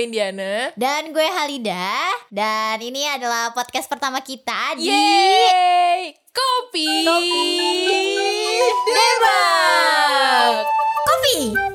[0.00, 0.72] gue Indiana.
[0.80, 1.92] Dan gue Halida
[2.32, 6.16] Dan ini adalah podcast pertama kita di Yeay!
[6.32, 7.04] Kopi!
[8.88, 10.64] Debak!
[11.04, 11.69] Kopi Kopi!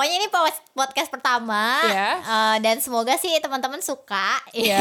[0.00, 2.10] Pokoknya ini po- podcast pertama Ya.
[2.16, 4.80] Eh, Dan semoga sih teman-teman suka Ya.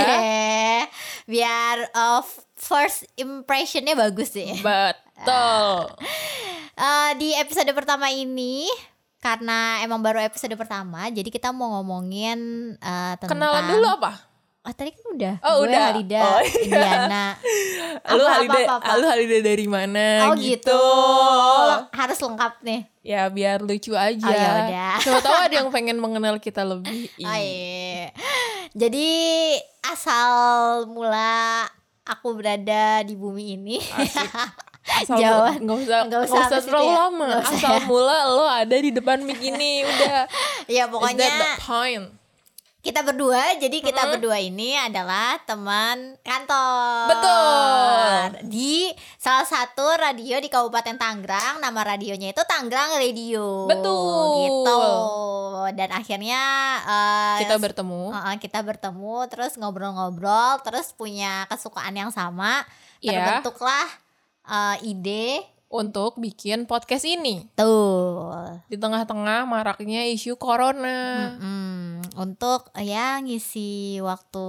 [1.28, 1.92] Biar
[2.23, 5.92] f- first impressionnya bagus sih Betul.
[6.80, 8.64] Eh, Di episode pertama ini
[9.20, 12.40] Karena emang baru episode pertama Jadi kita mau ngomongin
[12.73, 14.28] eh, tentang Kenalan dulu apa?
[14.60, 15.84] Ah tadi kan udah Oh, Gue udah.
[15.90, 16.60] Halida Oh, iya.
[16.60, 17.26] Indiana
[18.12, 18.94] Lu Halida, apa, apa, apa?
[18.96, 20.84] lu Halida dari mana Oh gitu,
[21.90, 24.20] Harus lengkap nih Ya biar lucu aja.
[24.22, 24.94] Oh, ya udah.
[25.02, 27.08] Siapa tahu ada yang pengen mengenal kita lebih.
[27.18, 28.12] Oh, iya.
[28.72, 29.10] Jadi
[29.82, 30.30] asal
[30.86, 31.66] mula
[32.04, 33.78] aku berada di bumi ini
[34.86, 35.50] Asal Jauh.
[35.56, 36.98] nggak usah Nggak usah usah terlalu ya?
[37.00, 37.30] lama.
[37.40, 37.86] Usah Asal ya?
[37.86, 40.28] mula lo ada di depan mic ini udah.
[40.68, 42.06] Ya Is pokoknya that the point?
[42.80, 44.11] Kita berdua Jadi kita Mm-mm.
[44.16, 48.47] berdua ini adalah teman kantor Betul.
[48.47, 48.88] Di
[49.19, 54.27] salah satu radio di Kabupaten Tangerang Nama radionya itu Tangerang Radio Betul.
[54.47, 54.81] Gitu
[55.75, 56.41] Dan akhirnya
[56.88, 58.03] eh, Kita bertemu.
[58.16, 62.63] Uh-uh, kita bertemu terus ngobrol-ngobrol terus punya kesukaan yang sama
[63.00, 63.16] Iya.
[63.16, 63.88] terbentuklah
[64.44, 65.39] uh, ide
[65.70, 68.34] Untuk bikin podcast ini tuh
[68.66, 72.02] di tengah-tengah maraknya isu corona, Mm-mm.
[72.18, 74.46] untuk uh, ya ngisi waktu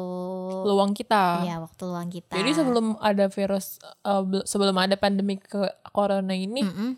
[0.64, 1.44] luang kita.
[1.44, 5.60] ya waktu luang kita Jadi sebelum ada virus, bel- sebelum ada pandemi ke
[5.92, 6.96] corona ini, Mm-mm.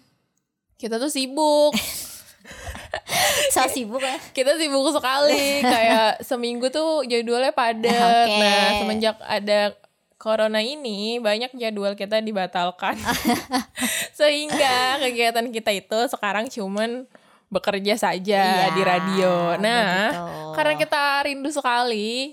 [0.78, 1.74] kita tuh sibuk.
[3.54, 8.38] so sibuk ya kita sibuk sekali kayak seminggu tuh jadwalnya padat Oke.
[8.38, 9.74] nah semenjak ada
[10.22, 12.94] corona ini banyak jadwal kita dibatalkan.
[14.18, 17.10] Sehingga kegiatan kita itu sekarang cuman
[17.50, 19.60] bekerja saja Iya, di radio.
[19.60, 20.56] nah begitu.
[20.56, 22.32] karena kita rindu sekali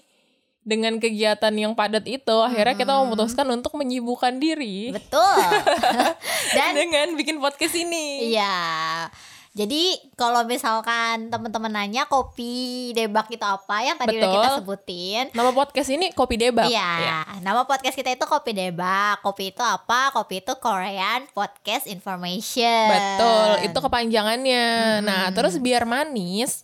[0.63, 4.93] dengan kegiatan yang padat itu akhirnya kita memutuskan untuk menyibukkan diri.
[4.93, 5.43] Betul.
[6.55, 8.31] Dan dengan bikin podcast ini.
[8.31, 9.09] Iya.
[9.59, 9.83] Jadi
[10.15, 14.35] kalau misalkan teman-teman nanya kopi debak itu apa yang tadi udah Betul.
[14.39, 17.19] kita sebutin, nama podcast ini kopi debak Iya, Ya.
[17.43, 19.19] nama podcast kita itu Kopi Debak.
[19.19, 20.13] Kopi itu apa?
[20.13, 22.87] Kopi itu Korean Podcast Information.
[22.87, 24.65] Betul, itu kepanjangannya.
[25.03, 26.63] Nah, terus biar manis,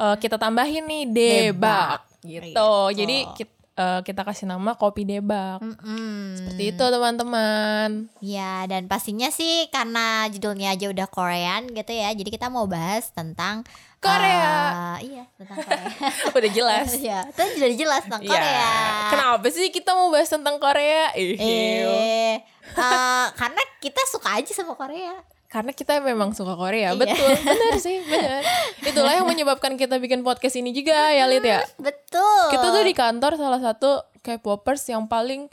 [0.00, 2.42] eh, kita tambahin nih debak, gitu.
[2.50, 2.72] Gitu.
[3.02, 5.58] Jadi kita, kita kasih nama kopi debak.
[5.58, 6.36] Mm-mm.
[6.36, 7.88] Seperti itu teman-teman.
[8.18, 12.10] Ya, dan pastinya sih karena judulnya aja udah Korean gitu ya.
[12.10, 13.64] Jadi kita mau bahas tentang
[13.98, 14.98] Korea.
[14.98, 15.88] eh, iya, tentang Korea.
[16.36, 16.88] Udah jelas.
[17.08, 18.30] ya, itu sudah jelas tentang Ya.
[18.30, 18.72] Korea.
[19.08, 21.14] Kenapa sih kita mau bahas tentang Korea?
[21.14, 22.34] Ih, Eh,
[22.74, 25.16] eh, karena kita suka aja sama Korea.
[25.52, 26.96] Karena kita memang suka Korea, Iya.
[26.96, 28.40] betul, benar sih, benar.
[28.80, 31.60] Itulah yang menyebabkan kita bikin podcast ini juga ya, Lid ya.
[31.92, 32.56] Betul.
[32.56, 35.52] Kita tuh di kantor salah satu K-popers yang paling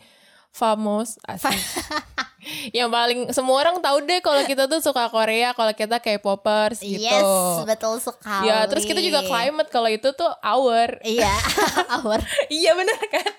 [0.49, 1.51] famous asik.
[2.79, 7.03] yang paling semua orang tahu deh kalau kita tuh suka Korea, kalau kita K-popers gitu.
[7.03, 8.47] Yes, betul sekali.
[8.47, 10.95] Ya, terus kita juga climate kalau itu tuh our.
[11.03, 11.27] Iya,
[11.99, 12.23] our.
[12.47, 13.29] iya benar kan?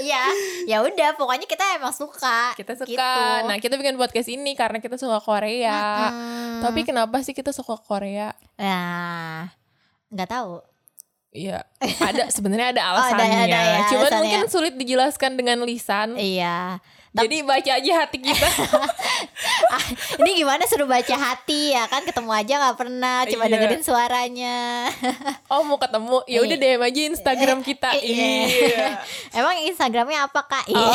[0.00, 0.24] Iya,
[0.66, 2.52] ya udah pokoknya kita emang suka.
[2.54, 2.88] Kita suka.
[2.88, 3.16] Gitu.
[3.46, 6.10] Nah, kita bikin podcast ini karena kita suka Korea.
[6.10, 6.60] Mm.
[6.60, 8.34] Tapi kenapa sih kita suka Korea?
[8.56, 9.46] Nah,
[10.08, 10.60] nggak tahu.
[11.30, 11.62] Iya,
[12.02, 13.38] ada sebenarnya ada Oh, ada- alasannya.
[13.46, 14.18] ada ya Cuman alasannya.
[14.18, 16.18] mungkin sulit dijelaskan dengan lisan.
[16.18, 16.82] Iya.
[17.10, 18.48] Jadi baca aja hati kita.
[19.70, 19.86] Ah,
[20.18, 23.54] ini gimana suruh baca hati ya kan ketemu aja nggak pernah cuma Iya.
[23.54, 24.90] dengerin suaranya.
[25.52, 26.26] oh, mau ketemu.
[26.26, 26.74] Ya udah Iya.
[26.74, 27.94] DM aja Instagram kita.
[27.94, 28.50] Iya.
[28.50, 28.86] Iya.
[29.38, 30.66] Emang Instagramnya apa kak?
[30.74, 30.74] Oh.
[30.74, 30.90] Iya.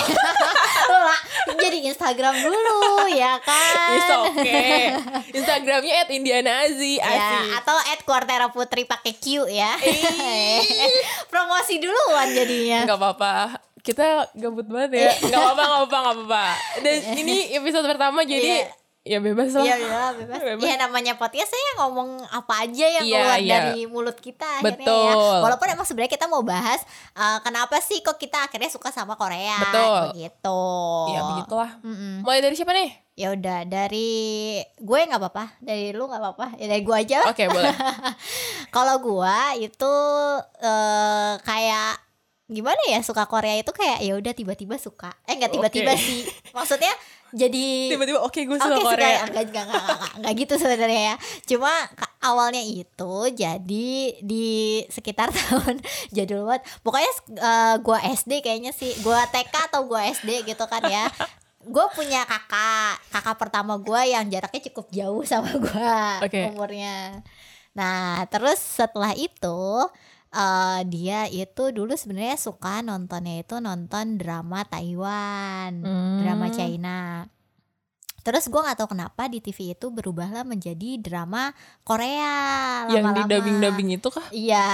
[0.91, 1.19] Lah,
[1.55, 3.95] jadi Instagram dulu ya kan.
[3.95, 4.79] It's okay.
[5.31, 6.99] Instagramnya at Indiana Azi.
[6.99, 9.71] Ya, atau at Quartera Putri pakai Q ya.
[11.31, 12.83] Promosi duluan jadinya.
[12.83, 13.33] Gak apa-apa.
[13.85, 15.11] Kita gabut banget ya.
[15.29, 16.45] Gak apa-apa, gak apa-apa, gak apa-apa.
[16.81, 18.73] Dan ini episode pertama jadi Iya.
[19.05, 19.61] ya bebas lah.
[19.61, 20.41] Iya iya bebas.
[20.41, 20.65] Bebas.
[20.65, 23.53] Ya namanya podcast saya ngomong apa aja yang Iya, keluar iya.
[23.61, 25.05] dari mulut kita akhirnya Betul.
[25.05, 25.45] ya.
[25.45, 26.81] Walaupun emang sebenarnya kita mau bahas
[27.13, 30.17] eh, kenapa sih kok kita akhirnya suka sama Korea Betul.
[30.17, 30.61] begitu.
[31.13, 31.71] Ya begitulah.
[31.85, 32.25] Mm-mm.
[32.25, 32.89] Mulai dari siapa nih?
[33.15, 34.11] Ya udah dari
[34.75, 37.29] gue nggak apa-apa, dari lu nggak apa-apa, ya dari gue aja.
[37.31, 37.71] Oke, boleh.
[38.75, 39.93] Kalau gue itu
[40.59, 42.04] eh, kayak
[42.45, 45.09] gimana ya suka Korea itu kayak ya udah tiba-tiba suka.
[45.25, 46.01] Eh nggak tiba-tiba Oke.
[46.01, 46.21] sih.
[46.53, 46.93] Maksudnya
[47.33, 49.25] jadi Tiba-tiba oke gue Oke suka suka Korea.
[49.25, 51.15] enggak, enggak, enggak, enggak, enggak gitu sebenarnya ya.
[51.49, 51.73] Cuma
[52.21, 53.89] awalnya itu jadi
[54.21, 54.47] di
[54.87, 55.81] sekitar tahun
[56.13, 56.63] jadul banget.
[56.85, 61.09] Pokoknya eh, gua SD kayaknya sih, gua TK atau gua SD gitu kan ya.
[61.65, 66.53] Gue punya kakak, kakak pertama gua yang jaraknya cukup jauh sama gua Oke.
[66.53, 67.25] umurnya.
[67.73, 69.89] Nah, terus setelah itu
[70.35, 76.19] eh, dia itu dulu sebenarnya suka nontonnya itu nonton drama Taiwan Hmm.
[76.19, 77.23] drama China.
[78.19, 81.53] Terus gue nggak tahu kenapa di TV itu berubahlah menjadi drama
[81.85, 82.33] Korea.
[82.89, 83.29] Yang di lama-lama.
[83.29, 84.25] dubbing-dubbing itu kah?
[84.29, 84.67] Iya,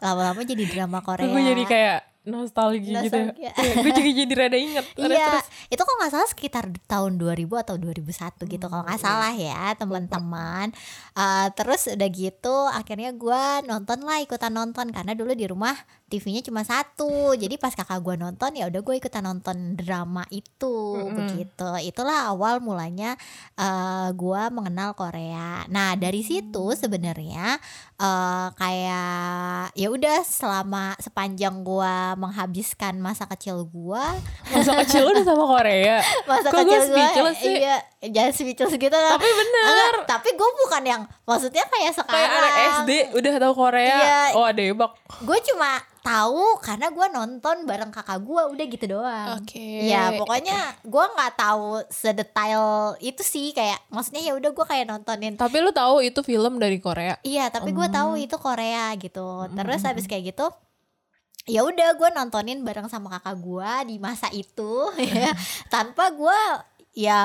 [0.00, 1.28] lama-lama jadi drama Korea.
[1.28, 3.16] Gue jadi kayak nostalgia gitu.
[3.16, 3.50] Nostalgia.
[3.54, 3.74] ya.
[3.78, 4.84] gue juga jadi rada inget.
[4.98, 5.40] Iya,
[5.70, 9.72] itu kok nggak salah sekitar tahun 2000 atau 2001 gitu kalau nggak Hmm, salah ya
[9.78, 10.74] teman-teman.
[11.14, 15.72] Eh, terus udah gitu akhirnya gua nonton lah ikutan nonton karena dulu di rumah
[16.06, 17.34] TV-nya cuma satu.
[17.34, 21.18] Jadi pas kakak gua nonton ya udah gue ikutan nonton drama itu Mm-mm.
[21.18, 21.66] begitu.
[21.82, 23.18] Itulah awal mulanya
[23.54, 25.66] eh, gua mengenal Korea.
[25.66, 27.58] Nah dari situ sebenarnya
[27.96, 34.14] eh, kayak ya udah selama sepanjang gua menghabiskan masa kecil gua
[34.46, 35.98] Masa kecil lu udah sama Korea.
[36.30, 37.76] masa Kok gue kecil gue iya
[38.06, 39.64] jangan speechless gitu lah Tapi bener.
[39.66, 43.90] Enggak, tapi gue bukan yang maksudnya kayak sekarang Kayak anak SD udah tahu Korea.
[43.90, 44.20] Iya.
[44.38, 44.92] Oh, ada hebak.
[45.16, 49.82] gue cuma tahu karena gue nonton bareng kakak gue udah gitu doang Oke.
[49.84, 52.64] Ya pokoknya gue nggak tahu sedetail
[53.02, 56.78] itu sih kayak maksudnya ya udah gue kayak nontonin Tapi lu tahu itu film dari
[56.78, 57.18] Korea.
[57.20, 57.96] Iya, tapi gue Hmm.
[57.96, 59.50] tahu itu Korea gitu.
[59.50, 60.46] Terus habis kayak gitu
[61.46, 65.30] ya udah gue nontonin bareng sama kakak gue di masa itu ya
[65.66, 66.38] tanpa gue
[66.96, 67.20] ya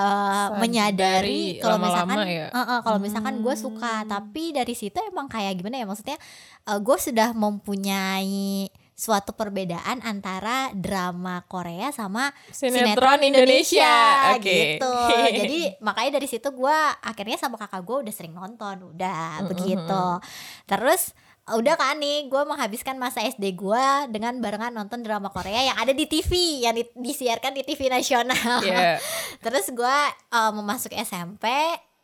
[0.51, 2.47] Sadari menyadari kalau misalkan ya.
[2.51, 4.09] uh-uh, kalau misalkan gue suka Hmm.
[4.11, 6.19] tapi dari situ emang kayak gimana ya maksudnya
[6.67, 14.37] gue sudah mempunyai suatu perbedaan antara drama Korea sama Sinetron, Indonesia.
[14.37, 14.77] Oke.
[14.77, 14.93] gitu.
[15.41, 20.05] Jadi makanya dari situ gua akhirnya sama kakak gua udah sering nonton, udah begitu.
[20.69, 25.77] Terus udah kan nih gue menghabiskan masa SD gua dengan barengan nonton drama Korea yang
[25.77, 28.61] ada di TV yang di- disiarkan di TV nasional.
[28.61, 29.01] Iya.
[29.43, 31.49] Terus gua eh, memasuki SMP.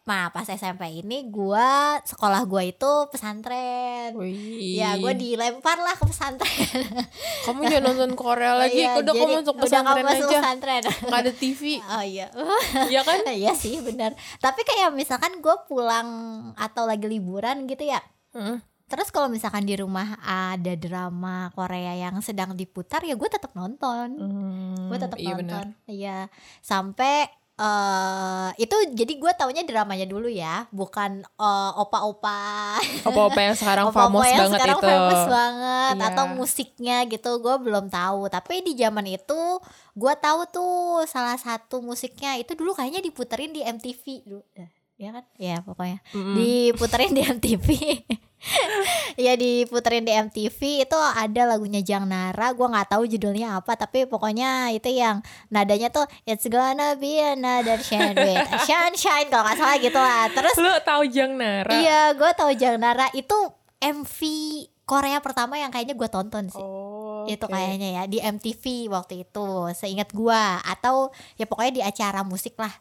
[0.03, 4.15] Nah pas SMP ini gua sekolah gua itu pesantren.
[4.15, 4.79] Wih.
[4.79, 6.87] Ya gue dilempar lah ke pesantren.
[7.45, 8.87] Kamu jangan nonton Korea lagi.
[8.87, 10.37] Iya, udah jadi kamu masuk udah kamu pesantren masuk aja.
[10.39, 10.83] pesantren.
[11.07, 11.61] Nggak ada TV.
[11.93, 12.27] Oh iya.
[12.87, 13.19] Iya kan?
[13.27, 14.15] Iya sih benar.
[14.39, 16.09] Tapi kayak misalkan gue pulang
[16.55, 17.99] atau lagi liburan gitu ya.
[18.87, 24.15] Terus kalau misalkan di rumah ada drama Korea yang sedang diputar ya gue tetap nonton.
[24.15, 25.67] Hmm, gue tetap iya nonton.
[25.85, 26.17] Iya.
[26.59, 32.77] Sampai eh itu jadi gue taunya dramanya dulu ya, bukan eh, opa-opa.
[33.01, 34.87] Apa-apa yang sekarang Opa-opa famous yang banget sekarang itu.
[34.87, 36.05] famous banget Iya.
[36.07, 39.39] atau musiknya gitu gue belum tahu tapi di zaman itu
[39.93, 40.73] gue tahu tuh
[41.03, 44.43] salah satu musiknya itu dulu kayaknya diputerin di MTV dulu
[44.95, 46.35] ya kan ya pokoknya Mm-mm.
[46.35, 47.67] diputerin di MTV
[49.17, 54.05] ya diputerin di MTV itu ada lagunya Jang Nara gue nggak tahu judulnya apa tapi
[54.05, 59.57] pokoknya itu yang nadanya tuh it's gonna be another shine with a sunshine kalau nggak
[59.57, 61.73] salah gitu lah terus Lu tahu Jang Nara?
[61.73, 63.35] Iya, gue tahu Jang Nara itu
[63.77, 64.19] MV
[64.87, 66.63] Korea pertama yang kayaknya gue tonton sih.
[66.63, 67.51] Oh, Itu oke.
[67.51, 72.71] kayaknya ya di MTV waktu itu, seingat gue atau ya pokoknya di acara musik lah.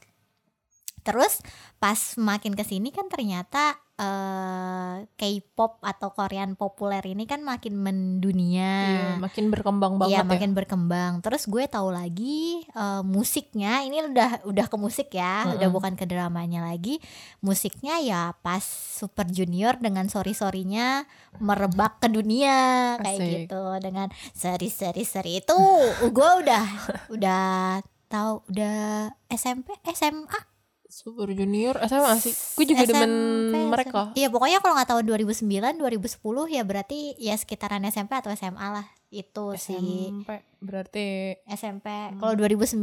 [1.02, 1.42] Terus
[1.82, 8.72] pas makin ke sini kan ternyata eh, K-pop atau Korean populer ini kan makin mendunia.
[8.86, 10.28] Iya, makin berkembang banget Iya ya.
[10.28, 11.12] makin berkembang.
[11.24, 15.76] Terus gue tahu lagi eh, musiknya ini udah udah ke musik ya, udah Mm-mm.
[15.76, 17.00] bukan ke dramanya lagi.
[17.40, 18.62] Musiknya ya pas
[18.96, 21.04] Super Junior dengan sorry sorrynya
[21.36, 23.32] merebak ke dunia kayak Asik.
[23.44, 25.56] gitu dengan seri seri seri itu
[26.16, 26.64] gue udah
[27.12, 30.55] udah tahu udah SMP SMA
[30.96, 32.32] Super Junior SMA sih.
[32.56, 34.00] Gue juga demen SMP, mereka.
[34.16, 38.86] Iya pokoknya kalau nggak tahun 2009 2010 ya berarti ya sekitaran SMP atau SMA lah
[39.12, 41.84] itu sih SMP berarti SMP.
[41.92, 42.16] Hmm.
[42.16, 42.80] Kalau 2009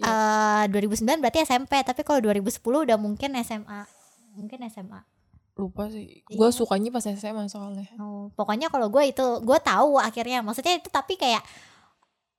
[0.00, 3.84] eh 2009 berarti SMP, tapi kalau 2010 udah mungkin SMA.
[4.32, 5.04] Mungkin SMA.
[5.52, 6.24] lupa sih.
[6.32, 6.36] Iya.
[6.40, 7.84] Gue sukanya pas SMA soalnya.
[8.00, 11.44] Oh, pokoknya kalau gue itu gue tahu akhirnya maksudnya itu tapi kayak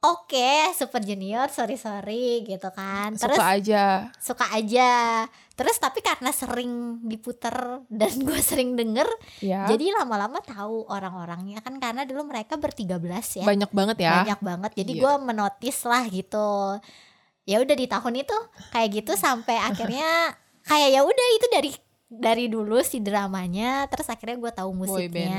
[0.03, 3.83] oke Super Junior sorry sorry gitu kan terus Suka aja.
[4.17, 4.91] suka aja
[5.53, 6.71] terus tapi karena sering
[7.03, 7.53] diputer
[7.87, 9.05] dan gue sering denger
[9.39, 9.63] Ya.
[9.65, 14.13] jadi lama-lama tahu orang-orangnya kan karena dulu mereka bertiga belas ya banyak banget ya.
[14.21, 14.99] banyak banget jadi Iya.
[14.99, 16.77] gue menotis lah gitu
[17.43, 18.37] ya udah di tahun itu
[18.69, 21.71] kayak gitu sampai akhirnya kayak ya udah itu dari
[22.09, 25.33] dari dulu si dramanya terus akhirnya gue tahu musiknya.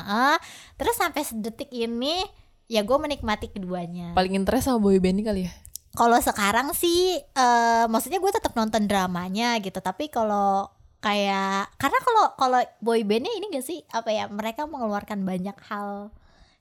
[0.00, 0.36] Heeh.
[0.74, 2.24] terus sampai sedetik ini
[2.66, 5.52] ya gue menikmati keduanya Paling interest sama boy band nih kali ya.
[5.94, 10.68] kalau sekarang sih eh maksudnya gue tetap nonton dramanya gitu tapi kalau
[11.00, 16.10] kayak karena kalau kalau boy bandnya ini gak sih apa ya mereka mengeluarkan banyak hal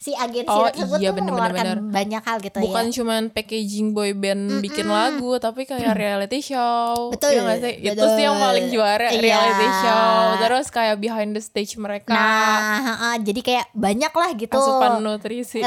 [0.06, 3.22] si agensi Oh, tersebut iya, tuh bener, mengeluarkan bener, banyak hal gitu Bukan ya cuman
[3.28, 7.10] packaging boy band bikin lagu, tapi kayak reality show.
[7.10, 7.74] Betul, Iya nggak sih?
[7.82, 8.14] Itu betul.
[8.14, 9.18] sih yang paling juara Iya.
[9.20, 10.14] reality show.
[10.38, 12.14] Terus kayak behind the stage mereka.
[12.14, 12.54] nah
[12.94, 15.66] heeh, jadi kayak banyak lah gitu asupan nutrisi.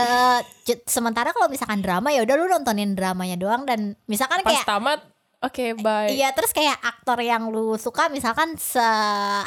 [0.62, 4.64] J- sementara kalau misalkan drama ya udah lu nontonin dramanya doang dan misalkan Pas kayak
[4.64, 5.00] tamat,
[5.38, 6.10] oke bye.
[6.10, 8.82] Iya terus kayak aktor yang lu suka misalkan se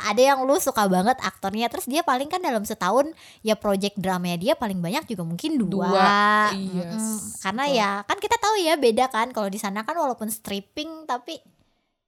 [0.02, 3.12] ada yang lu suka banget aktornya terus dia paling kan dalam setahun
[3.44, 6.24] ya project dramanya dia paling banyak juga mungkin dua, Dua,
[6.56, 7.18] iya, Mm-mm.
[7.44, 11.40] karena ya kan kita tahu ya beda kan kalau di sana kan walaupun stripping tapi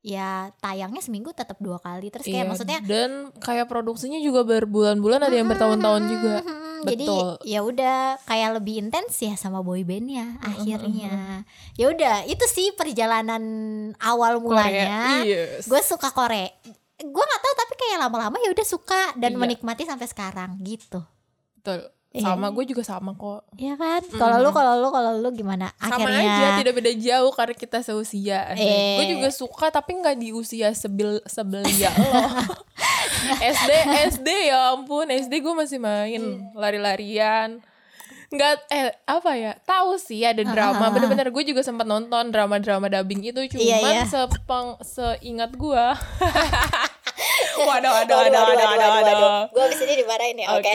[0.03, 5.27] ya tayangnya seminggu tetap dua kali terus kayak Iya, maksudnya dan kayak produksinya juga berbulan-bulan
[5.27, 6.35] ada yang bertahun-tahun juga.
[6.83, 7.05] Jadi
[7.47, 13.43] ya udah kayak lebih intens ya sama boy bandnya akhirnya ya udah itu sih perjalanan
[13.97, 15.65] awal mulanya yes.
[15.65, 16.51] gue suka Korea
[16.99, 19.39] gue nggak tahu tapi kayak lama-lama ya udah suka dan Iya.
[19.39, 21.03] menikmati sampai sekarang gitu
[21.59, 21.91] Betul.
[22.13, 22.29] Iya.
[22.29, 23.41] Sama gue juga sama kok.
[23.57, 27.31] ya kan kalau lu kalau lu kalau lu gimana Sama akhirnya aja, tidak beda jauh
[27.31, 28.53] karena kita seusia.
[28.53, 29.01] Eh.
[29.01, 32.21] Gue juga suka tapi nggak di usia sebil sebelia lo.
[33.33, 33.71] SD
[34.13, 36.53] SD ya ampun SD gue masih main Hmm.
[36.53, 37.65] lari-larian.
[38.29, 43.21] Nggak eh apa ya tahu sih ada drama bener-bener gue juga sempat nonton drama-drama dubbing
[43.23, 44.03] itu cuman Iya, iya.
[44.05, 45.85] sepeng seingat gue
[47.55, 49.39] waduh waduh waduh waduh waduh, waduh.
[49.49, 50.73] gue abis ini dimarahin ya Oke.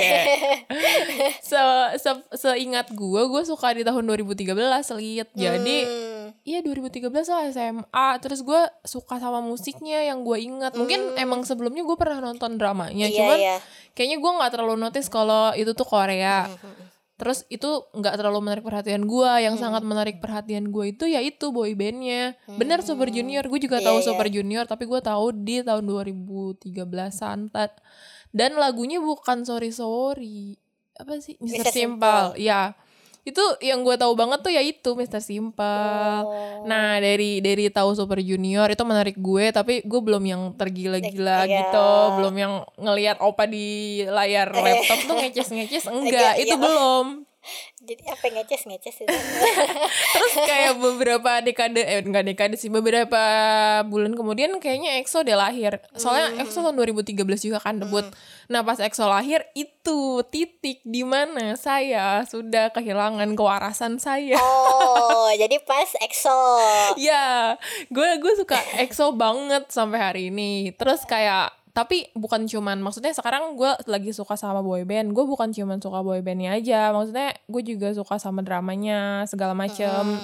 [1.41, 1.61] se,
[1.99, 4.47] se seingat gue, gue suka di tahun 2013
[4.95, 5.29] liat.
[5.33, 6.27] Jadi Hmm.
[6.45, 8.09] iya 2013 lah SMA.
[8.21, 10.77] Terus gue suka sama musiknya yang gue ingat.
[10.77, 13.15] Mungkin emang sebelumnya gue pernah nonton dramanya, Hmm.
[13.15, 13.57] Iya, cuman iya.
[13.95, 16.47] kayaknya gue nggak terlalu notice kalau itu tuh Korea.
[16.47, 16.78] Hmm,
[17.19, 19.33] Terus itu nggak terlalu menarik perhatian gue.
[19.43, 19.65] Yang Hmm.
[19.67, 22.39] sangat menarik perhatian gue itu ya itu boy bandnya.
[22.49, 23.43] Bener Super Junior.
[23.45, 24.07] Gue juga Iya, tahu iya.
[24.07, 27.51] Super Junior, tapi gue tahu di tahun 2013an.
[27.51, 27.75] Ta-
[28.29, 30.55] Dan lagunya bukan Sorry Sorry.
[30.95, 31.35] Apa sih?
[31.39, 31.65] Mr.
[31.65, 31.73] Mr.
[31.73, 32.27] Simple.
[32.37, 32.77] Ya.
[33.29, 35.21] Itu yang gue tahu banget tuh ya itu Mr.
[35.21, 36.25] Simple.
[36.25, 36.65] Oh.
[36.65, 41.61] Nah dari dari tahu Super Junior itu menarik gue tapi gue belum yang tergila-gila Iya.
[41.69, 43.69] gitu belum yang ngelihat opa di
[44.03, 46.59] layar laptop tuh ngeces-ngeces enggak Iya, itu iya.
[46.59, 47.28] belum
[47.79, 49.17] jadi apa ngeces ngeces itu.
[50.15, 53.19] Terus kayak beberapa dekade eh enggak dekade sih beberapa
[53.87, 55.83] bulan kemudian kayaknya EXO udah lahir.
[55.95, 56.43] Soalnya Hmm.
[56.47, 58.07] EXO tahun 2013 juga kan debut.
[58.49, 64.39] Nah pas EXO lahir itu titik di mana saya sudah kehilangan kewarasan saya.
[64.39, 66.41] Oh jadi pas EXO.
[66.97, 67.59] Ya,
[67.91, 70.71] gue gue suka EXO banget sampai hari ini.
[70.75, 75.15] Terus kayak tapi bukan cuman maksudnya sekarang gue lagi suka sama boy band.
[75.15, 76.91] Gue bukan cuman suka boy bandnya aja.
[76.91, 80.19] Maksudnya gue juga suka sama dramanya segala macem.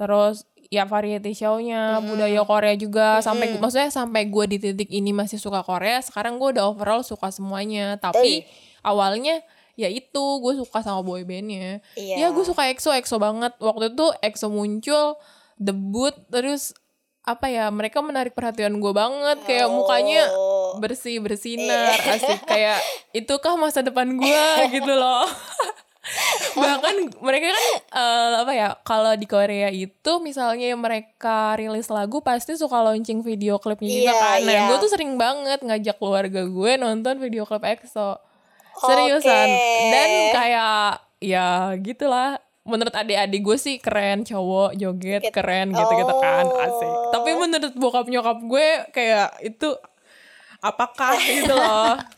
[0.00, 5.36] Terus ya variety show-nya, budaya Korea juga sampai maksudnya sampai gue di titik ini masih
[5.36, 6.00] suka Korea.
[6.00, 8.00] Sekarang gue udah overall suka semuanya.
[8.00, 8.48] Tapi
[8.80, 9.44] awalnya
[9.76, 11.84] ya itu gue suka sama boy bandnya.
[11.92, 12.24] Iya.
[12.24, 13.52] Ya gue suka EXO, EXO banget.
[13.60, 15.20] Waktu itu EXO muncul,
[15.60, 16.72] debut, terus
[17.20, 20.24] apa ya mereka menarik perhatian gue banget kayak mukanya
[20.70, 20.78] Oh.
[20.78, 22.44] bersih bersinar asik.
[22.44, 22.78] Kayak
[23.10, 24.44] itukah masa depan gue
[24.76, 25.26] gitu loh.
[26.50, 32.56] Bahkan mereka kan eh, apa ya kalau di Korea itu misalnya mereka rilis lagu pasti
[32.56, 34.38] suka launching video klipnya juga Iya, kan.
[34.42, 34.62] Nah iya.
[34.66, 38.16] gue tuh sering banget ngajak keluarga gue nonton video klip EXO.
[38.80, 39.48] Seriusan.
[39.50, 39.90] Oke.
[39.92, 40.84] dan kayak
[41.20, 41.46] ya
[41.78, 42.40] gitulah.
[42.60, 46.44] Menurut adik-adik gue sih keren cowok joget keren gitu-gitu kan.
[46.44, 46.92] Asik.
[47.10, 49.68] Tapi menurut bokap nyokap gue kayak itu
[50.62, 51.96] apakah gitu loh?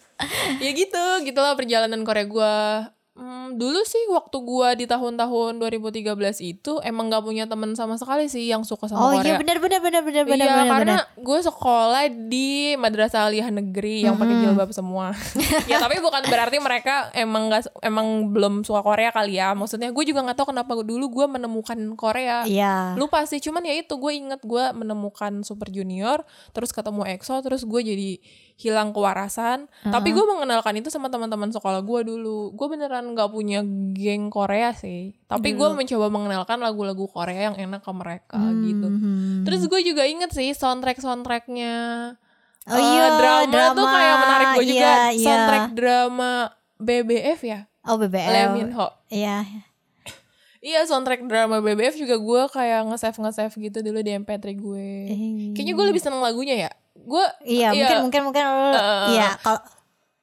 [0.62, 2.54] Ya gitu gitulah perjalanan Korea gue
[3.12, 8.24] Hmm, dulu sih waktu gua di tahun-tahun 2013 itu emang gak punya temen sama sekali
[8.24, 9.20] sih yang suka sama oh Korea.
[9.20, 14.16] iya benar benar benar benar benar Iya, karena gue sekolah di madrasah aliyah negeri yang
[14.16, 15.12] pakai jilbab semua.
[15.70, 19.52] ya tapi bukan berarti mereka emang gak, emang belum suka Korea kali ya.
[19.52, 22.48] Maksudnya gue juga nggak tahu kenapa dulu gue menemukan Korea.
[22.48, 22.96] Iya.
[22.96, 26.24] Lupa sih, cuman ya itu gue inget gue menemukan Super Junior,
[26.56, 28.10] terus ketemu EXO, terus gue jadi
[28.62, 29.66] hilang kewarasan.
[29.82, 32.54] Tapi gue mengenalkan itu sama teman-teman sekolah gue dulu.
[32.54, 33.66] Gue beneran nggak punya
[33.98, 35.18] geng Korea sih.
[35.26, 38.86] Tapi gue mencoba mengenalkan lagu-lagu Korea yang enak ke mereka gitu.
[38.86, 39.42] Hmm.
[39.42, 41.74] Terus gue juga inget sih soundtrack soundtracknya.
[42.62, 43.94] Oh eh, iya, drama, tuh drama.
[43.98, 44.78] kayak menarik gue juga.
[44.86, 45.26] Iya, iya.
[45.26, 46.32] Soundtrack drama
[46.78, 47.60] BBF ya.
[47.82, 48.30] Oh BBL.
[48.30, 48.86] Lee Min Ho.
[49.10, 49.42] Iya.
[50.62, 54.90] Iya soundtrack drama BBF juga gue kayak nge-save nge-save gitu dulu di MP3 gue.
[55.58, 56.70] Kayaknya gue lebih seneng lagunya ya.
[56.94, 59.06] Gue Iya, mungkin mungkin mungkin lu- Eh.
[59.14, 59.60] iya kalau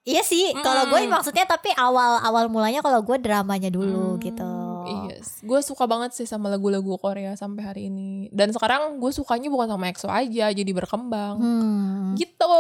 [0.07, 4.47] Iya sih, kalau gue maksudnya tapi awal awal mulanya kalau gue dramanya dulu gitu.
[4.89, 8.25] Iya, gue suka banget sih sama lagu-lagu Korea sampai hari ini.
[8.33, 11.38] Dan sekarang gue sukanya bukan sama EXO aja, jadi berkembang.
[11.38, 12.17] Hmm.
[12.17, 12.55] Gitu.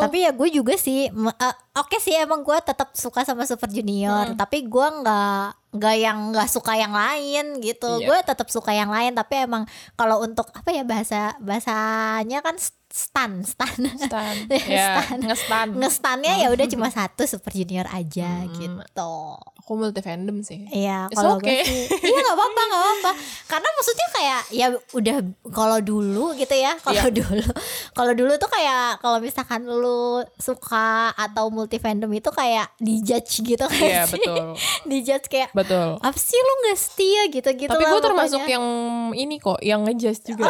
[0.00, 4.32] Tapi ya gue juga sih, eh, oke sih emang gue tetap suka sama Super Junior,
[4.32, 4.38] Hmm.
[4.38, 5.44] tapi gue nggak
[5.76, 8.00] nggak yang nggak suka yang lain gitu.
[8.00, 8.08] Iya.
[8.08, 12.56] Gue tetap suka yang lain, tapi emang kalau untuk apa ya bahasa bahasanya kan
[12.96, 14.34] stan stan Stan.
[14.48, 15.18] Ya, ya, stan.
[15.20, 15.68] ngestan.
[15.76, 18.56] ngestannya ya udah cuma satu Super Junior aja Hmm.
[18.56, 19.12] gitu.
[19.60, 20.62] Aku multi fandom sih.
[20.70, 21.58] Iya, kalau okay.
[21.58, 23.10] gue sih, iya nggak apa-apa, nggak apa-apa.
[23.46, 25.16] Karena maksudnya kayak ya udah
[25.50, 27.10] kalau dulu gitu ya, kalau Iya.
[27.20, 27.46] dulu,
[27.90, 33.66] kalau dulu tuh kayak kalau misalkan lu suka atau multi fandom itu kayak dijudge gitu
[33.66, 34.54] kan Iya, sih, betul.
[34.86, 35.98] dijudge kayak Betul.
[35.98, 37.68] apa sih lu nggak setia gitu-gitu.
[37.68, 38.64] Tapi lah gue termasuk yang
[39.12, 40.46] ini kok, yang ngejudge juga.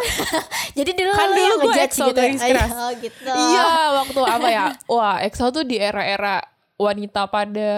[0.73, 2.21] jadi dulu kan lu dulu gue ngejudge gitu.
[2.39, 2.71] Garis keras.
[2.73, 3.33] Oh, gitu.
[3.33, 3.67] Iya,
[4.05, 4.65] waktu apa ya?
[4.87, 6.45] Wah, EXO tuh di era-era
[6.77, 7.73] wanita pada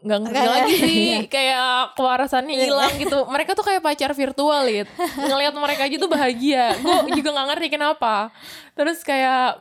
[0.00, 0.80] nggak ngerti lagi iya.
[0.80, 4.88] sih kayak kewarasannya hilang gitu mereka tuh kayak pacar virtual gitu
[5.20, 8.32] ngelihat mereka aja tuh bahagia gue juga nggak ngerti kenapa
[8.72, 9.60] terus kayak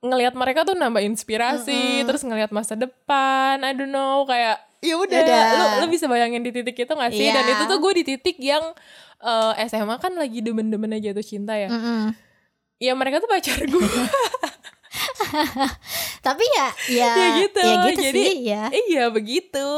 [0.00, 5.20] ngelihat mereka tuh nambah inspirasi terus ngelihat masa depan I don't know kayak ya udah
[5.58, 7.52] lu lu bisa bayangin di titik itu gak sih dan Iya.
[7.58, 8.64] itu tuh gue di titik yang
[9.20, 12.16] eh, SMA kan lagi demen-demen aja tuh cinta ya Mm-mm.
[12.80, 13.84] Ya mereka tuh pacar gue
[16.20, 18.64] Tapi ya, ya, ya gitu ya gitu jadi sih ya.
[18.72, 19.68] iya begitu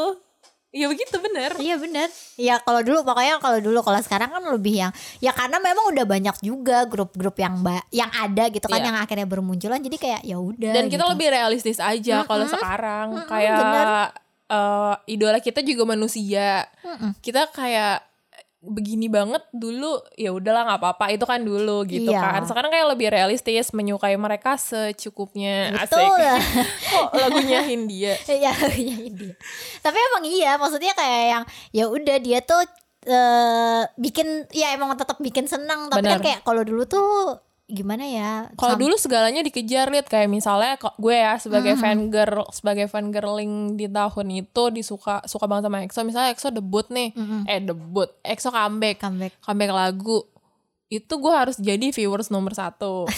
[0.69, 4.75] iya begitu bener Iya bener Ya kalau dulu pokoknya kalau dulu kalau sekarang kan lebih
[4.79, 8.87] yang ya karena memang udah banyak juga grup-grup yang ba- yang ada gitu kan Iya.
[8.87, 10.73] yang akhirnya bermunculan jadi kayak ya udah.
[10.73, 11.13] dan kita gitu.
[11.13, 13.87] lebih realistis aja kalau sekarang Mm-mm, kayak bener.
[14.49, 17.21] eh, idola kita juga manusia Mm-mm.
[17.21, 18.01] kita kayak
[18.63, 22.23] begini banget dulu ya udahlah nggak apa-apa itu kan dulu gitu Iya.
[22.39, 25.99] kan sekarang kayak lebih realistis menyukai mereka secukupnya Betul.
[25.99, 26.39] asik
[26.95, 29.35] kok lagunya Hindia Iya iya dia.
[29.83, 31.45] Tapi emang iya maksudnya kayak yang
[31.75, 32.63] ya udah dia tuh
[33.03, 37.35] eh, bikin ya emang tetap bikin senang tapi kan kayak kalau dulu tuh
[37.73, 38.33] gimana ya?
[38.55, 43.09] Kalau dulu segalanya dikejar lihat kayak misalnya kok gue ya sebagai fan girl sebagai fan
[43.09, 46.01] girling di tahun itu disuka suka banget sama EXO.
[46.05, 47.11] Misalnya EXO debut nih.
[47.13, 47.49] Mm-mm.
[47.49, 48.13] eh debut.
[48.21, 49.01] EXO comeback.
[49.01, 49.33] Comeback.
[49.41, 50.29] comeback lagu.
[50.87, 53.09] Itu gue harus jadi viewers nomor satu.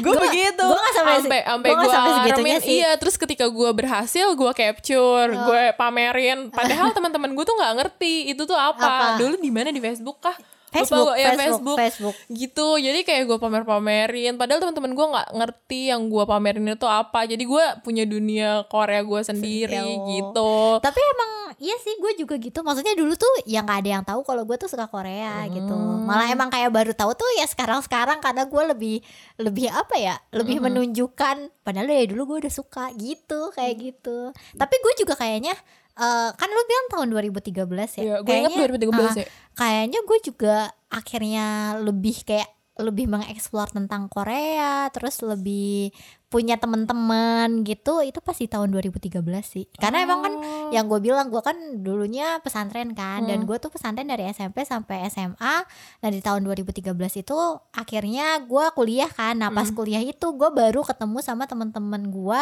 [0.00, 0.64] Gue Gua- begitu.
[0.64, 2.68] gua nggak sampai sampai gue sampai segitunya sih.
[2.72, 2.80] Oh.
[2.80, 6.48] iya terus ketika gue berhasil gue capture gue pamerin.
[6.48, 9.20] Padahal teman-teman gue tuh nggak ngerti itu tuh apa, Apa?
[9.20, 9.68] dulu di mana?
[9.68, 10.36] Di Facebook kah
[10.70, 12.14] Facebook, gua, ya Facebook, Facebook, Facebook.
[12.30, 17.26] gitu jadi kayak gue pamer-pamerin padahal teman-teman gue nggak ngerti yang gue pamerin itu apa
[17.26, 21.30] jadi gue punya dunia Korea gue sendiri gitu Tapi emang
[21.60, 22.64] iya sih gue juga gitu.
[22.64, 25.74] Maksudnya dulu tuh yang gak ada yang tahu kalau gue tuh suka Korea gitu.
[25.76, 26.08] Hmm.
[26.08, 28.96] Malah emang kayak baru tahu tuh ya sekarang-sekarang karena gue lebih
[29.36, 30.16] lebih apa ya?
[30.32, 30.72] Lebih Hmm.
[30.72, 33.82] menunjukkan padahal dari dulu gue udah suka gitu, kayak Hmm.
[33.92, 34.18] gitu.
[34.56, 35.52] Tapi gue juga kayaknya
[35.94, 38.02] eh, kan lu bilang tahun 2013 ya.
[38.02, 39.26] Iya, gue ingat Kayaknya, 2013 ah, ya.
[39.54, 40.56] Kayaknya gue juga
[40.88, 41.46] akhirnya
[41.80, 42.50] lebih kayak
[42.80, 45.92] lebih mengeksplor tentang Korea, terus lebih
[46.32, 48.00] punya teman-teman gitu.
[48.00, 49.68] Itu pasti tahun 2013 sih.
[49.76, 50.72] Karena emang kan Oh.
[50.72, 53.46] yang gue bilang gue kan dulunya pesantren kan dan Hmm.
[53.50, 55.66] gue tuh pesantren dari SMP sampai SMA
[56.00, 57.36] nah di tahun 2013 itu
[57.74, 59.76] akhirnya gue kuliah kan nah pas Hmm.
[59.76, 62.40] kuliah itu gue baru ketemu sama teman-teman gue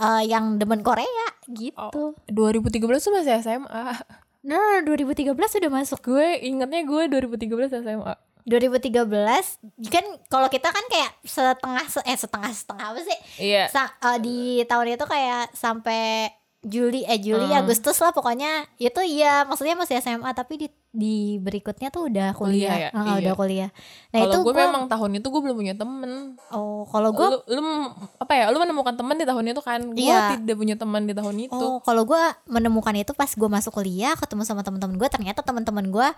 [0.00, 2.16] eh, yang demen Korea gitu.
[2.26, 3.84] 2013 tuh masih SMA
[4.40, 6.00] nah 2013 sudah masuk.
[6.02, 9.04] Gue ingetnya gue 2013 SMA 2013
[9.86, 13.18] kan kalau kita kan kayak setengah eh setengah setengah apa sih?
[13.38, 13.68] Iya.
[13.68, 17.60] Sa- eh, di tahun itu kayak sampai Juli eh Juli Hmm.
[17.60, 18.64] Agustus lah pokoknya.
[18.76, 22.88] Itu iya maksudnya masih SMA tapi di di berikutnya tuh udah kuliah, Kuliah ya?
[22.90, 23.14] Ah, Iya.
[23.22, 23.70] udah kuliah.
[24.10, 26.10] Nah itu kalau gue gua- memang tahun itu gue belum punya temen
[26.50, 27.62] oh kalau gue lu, lu
[28.16, 30.34] apa ya lu menemukan teman di tahun itu kan gue Iya.
[30.36, 34.12] tidak punya teman di tahun itu oh kalau gue menemukan itu pas gue masuk kuliah
[34.12, 36.08] ketemu sama teman-teman gue ternyata teman-teman gue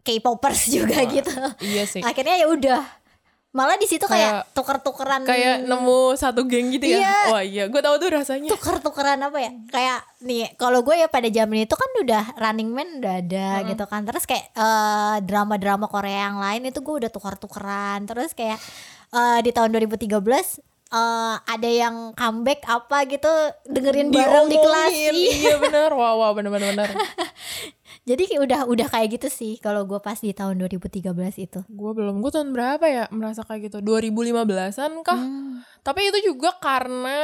[0.00, 1.28] K-popers juga gitu.
[1.60, 2.80] iya sih Akhirnya ya udah
[3.50, 6.98] malah di situ kayak, Kayak- tuker-tukeran kayak nemu satu geng gitu ya?
[7.02, 7.18] Iya.
[7.28, 7.64] wah iya.
[7.66, 8.46] Gue tahu tuh rasanya.
[8.46, 9.50] Tuker-tukeran apa ya?
[9.66, 13.84] Kayak nih kalau gue ya pada zaman itu kan udah Running Man udah ada gitu
[13.84, 14.06] kan.
[14.06, 18.06] Terus kayak eh, drama-drama Korea yang lain itu gue udah tuker-tukeran.
[18.06, 18.62] Terus kayak
[19.10, 20.14] eh, di tahun 2013
[20.90, 23.32] eh, ada yang comeback apa gitu
[23.66, 24.92] dengerin bareng di kelas.
[24.94, 25.54] Iya.
[25.58, 26.90] Bener, wah wah bener bener bener.
[28.00, 31.04] Jadi kayak udah udah kayak gitu sih kalau gue pas di tahun 2013
[31.36, 31.60] itu.
[31.62, 33.78] gue belum, gue tahun berapa ya merasa kayak gitu?
[33.80, 35.20] 2015an kah?
[35.20, 35.60] Hmm.
[35.80, 37.20] Tapi itu juga karena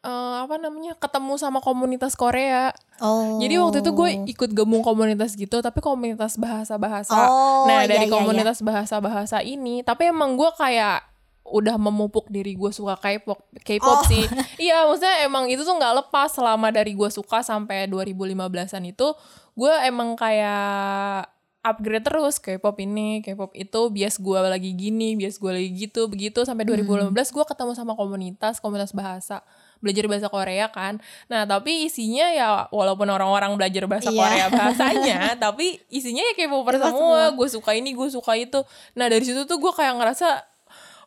[0.00, 2.70] eh, apa namanya ketemu sama komunitas Korea.
[3.00, 3.40] Oh.
[3.40, 7.16] Jadi waktu itu gue ikut gabung komunitas gitu, tapi komunitas bahasa-bahasa.
[7.16, 11.00] Oh, nah iya, dari iya, komunitas bahasa-bahasa ini, tapi emang gue kayak
[11.44, 14.04] udah memupuk diri gue suka K-pop, K-pop Oh.
[14.08, 14.24] sih.
[14.56, 19.12] Iya, maksudnya emang itu tuh nggak lepas selama dari gue suka sampai 2015an itu,
[19.54, 21.30] gue emang kayak
[21.64, 26.44] upgrade terus K-pop ini, K-pop itu, bias gue lagi gini, bias gue lagi gitu, begitu
[26.44, 26.76] sampai Hmm.
[26.76, 29.40] 2015 gue ketemu sama komunitas, komunitas bahasa
[29.80, 31.00] belajar bahasa Korea kan.
[31.28, 34.20] Nah, tapi isinya ya walaupun orang-orang belajar bahasa Iya.
[34.20, 37.20] Korea bahasanya, tapi isinya ya K-popper K-pop semua.
[37.32, 38.60] Gue suka ini, gue suka itu.
[38.92, 40.44] Nah, dari situ tuh gue kayak ngerasa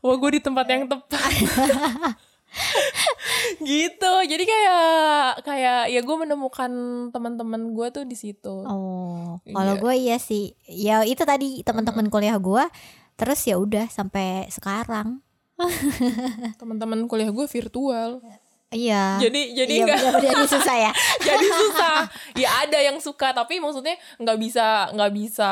[0.02, 1.32] wah gue di tempat yang tepat.
[3.62, 4.14] gitu.
[4.24, 4.86] Jadi kayak
[5.44, 6.72] kayak ya gue menemukan
[7.12, 8.64] teman-teman gue tuh di situ.
[8.64, 9.82] Oh, kalau Iya.
[9.82, 10.56] gue iya sih.
[10.66, 12.64] Ya itu tadi teman-teman kuliah gue.
[13.18, 15.22] Terus ya udah sampai sekarang.
[16.62, 18.22] Teman-teman kuliah gue virtual.
[18.68, 19.16] Iya.
[19.24, 20.92] Jadi jadi iya, enggak bener-bener jadi susah ya.
[21.28, 21.96] jadi susah
[22.36, 25.52] ya ada yang suka tapi maksudnya nggak bisa nggak bisa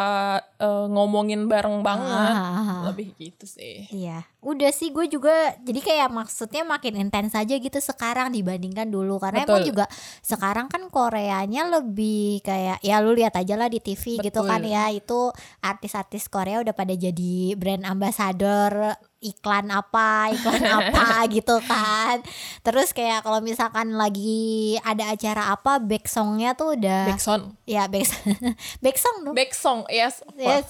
[0.59, 2.83] eh, ngomongin bareng banget Ah.
[2.91, 7.79] lebih gitu sih Iya, udah sih gue juga jadi kayak maksudnya makin intens aja gitu
[7.79, 9.69] sekarang dibandingkan dulu karena emang Betul.
[9.71, 9.85] juga
[10.19, 14.49] sekarang kan Koreanya lebih kayak ya lu lihat aja lah di TV gitu Betul.
[14.49, 18.91] kan ya itu artis-artis Korea udah pada jadi brand ambassador
[19.23, 22.21] iklan apa iklan apa gitu kan.
[22.61, 28.05] Terus kayak kalau misalkan lagi ada acara apa back songnya tuh udah backsound ya back
[28.83, 29.35] back song dong.
[29.35, 30.67] Back song yes Yes.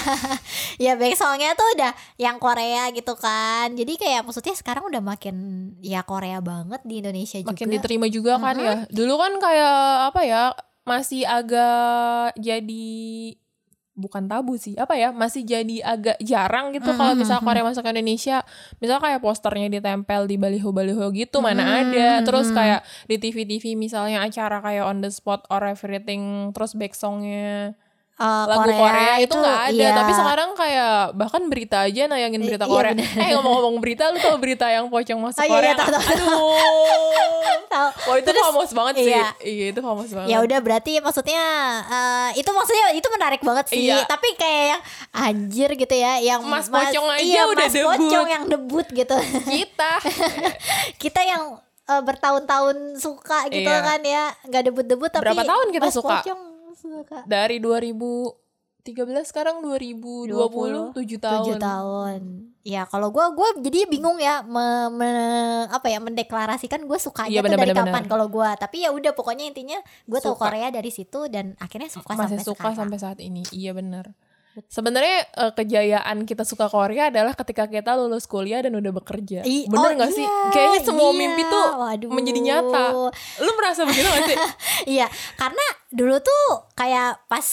[0.84, 3.74] ya back songnya tuh udah yang Korea gitu kan.
[3.76, 5.36] Jadi kayak maksudnya sekarang udah makin
[5.82, 7.52] ya Korea banget di Indonesia juga.
[7.52, 8.74] makin diterima juga kan ya.
[8.88, 9.78] Dulu kan kayak
[10.12, 10.42] apa ya
[10.86, 12.94] masih agak jadi
[13.96, 14.76] bukan tabu sih.
[14.76, 17.48] Apa ya masih jadi agak jarang gitu kalau Mhm, misalnya mhm.
[17.48, 18.36] Korea masuk ke Indonesia.
[18.76, 22.08] Misalnya kayak posternya ditempel di baliho-baliho gitu mana Mhm, ada.
[22.22, 27.72] terus kayak di TV-TV misalnya acara kayak on the spot or everything terus back songnya
[28.16, 29.92] Eh, lagu Korea, itu nggak ada iya.
[29.92, 33.12] tapi sekarang kayak bahkan berita aja nayangin I- berita iya, Korea bener.
[33.14, 36.04] eh ngomong-ngomong berita lu tau berita yang pocong masuk Oh, iya, Korea iya, tahu, tahu,
[36.08, 36.30] aduh
[37.68, 37.88] Tahu.
[38.06, 39.10] Wah itu Terus, famous banget sih.
[39.10, 39.26] iya.
[39.36, 40.28] Iya itu famous banget.
[40.28, 41.42] ya udah berarti maksudnya
[41.84, 44.08] eh, itu maksudnya itu menarik banget sih Iya.
[44.08, 48.00] tapi kayak yang anjir gitu ya yang Mas Pocong aja iya, udah Mas debut.
[48.00, 49.92] Pocong yang debut gitu Kita
[51.02, 51.42] kita yang
[51.84, 53.84] eh, bertahun-tahun suka gitu Iya.
[53.84, 56.16] kan ya nggak debut-debut tapi Berapa tahun kita Mas suka?
[56.16, 56.40] Pocong
[56.88, 58.36] suka dari 2013
[59.24, 61.42] sekarang 2020 7 tahun.
[61.42, 62.20] tujuh tahun.
[62.62, 67.38] Ya kalau gue gue jadi bingung ya me, me- apa ya mendeklarasikan gue suka Iya,
[67.40, 68.48] tuh dari bener-bener, kapan kalau gue.
[68.56, 70.34] Tapi ya udah pokoknya intinya gue tahu.
[70.36, 72.78] Korea dari situ dan akhirnya suka Masih sampai suka sekarang.
[72.82, 73.42] sampai saat ini.
[73.50, 74.10] Iya benar.
[74.64, 79.44] Sebenarnya eh, kejayaan kita suka Korea adalah ketika kita lulus kuliah dan udah bekerja.
[79.44, 80.24] I- Bener oh, nggak sih?
[80.24, 81.18] iya, Kayaknya semua iya.
[81.18, 82.10] mimpi tuh Waduh.
[82.12, 82.84] menjadi nyata.
[83.44, 84.38] Lu merasa begitu gak sih?
[84.96, 87.44] Iya, karena dulu tuh kayak pas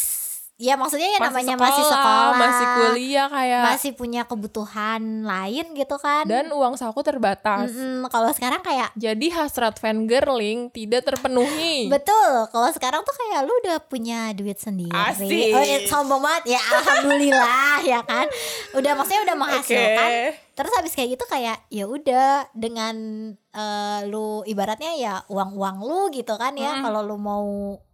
[0.63, 6.23] ya maksudnya ya namanya masih sekolah, masih kuliah kayak masih punya kebutuhan lain gitu kan.
[6.23, 7.67] dan uang saku terbatas.
[7.67, 11.87] Mm-mm, kalau sekarang kayak Jadi hasrat fangirling tidak terpenuhi.
[11.93, 14.95] Betul, kalau sekarang tuh kayak lu udah punya duit sendiri.
[14.95, 15.51] Asik.
[15.51, 18.25] Oh, ya, sombong banget ya, alhamdulillah ya kan.
[18.71, 20.07] Udah maksudnya udah menghasilkan.
[20.07, 20.52] Oke.
[20.53, 22.95] Terus habis kayak gitu kayak ya udah dengan
[23.33, 26.77] eh, lu ibaratnya ya uang-uang lu gitu kan ya.
[26.77, 26.85] Hmm.
[26.85, 27.45] Kalau lu mau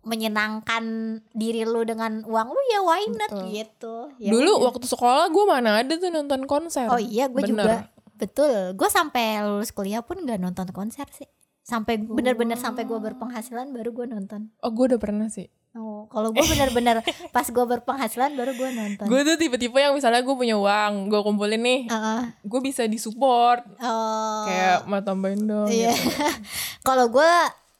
[0.03, 0.83] menyenangkan
[1.31, 3.45] diri lu dengan uang lu ya why not Betul.
[3.55, 3.95] gitu.
[4.19, 4.65] Ya Dulu udah.
[4.71, 6.91] waktu sekolah gue mana ada tuh nonton konser.
[6.91, 7.51] Oh iya, gue Bener.
[7.55, 7.75] juga.
[8.19, 8.75] Betul.
[8.75, 11.31] Gue sampai lulus kuliah pun nggak nonton konser sih.
[11.63, 14.51] Sampai bener-bener sampai gue berpenghasilan baru gue nonton.
[14.59, 15.47] Oh gue udah pernah sih.
[15.77, 17.05] Oh, kalau gue bener-bener
[17.35, 19.05] pas gue berpenghasilan baru gue nonton.
[19.05, 22.21] Gue tuh tipe-tipe yang misalnya gue punya uang, gue kumpulin nih, Heeh.
[22.41, 25.69] gue bisa disupport oh, kayak mau tambahin dong.
[25.69, 25.93] iya.
[25.93, 26.09] gitu.
[26.87, 27.31] kalau gue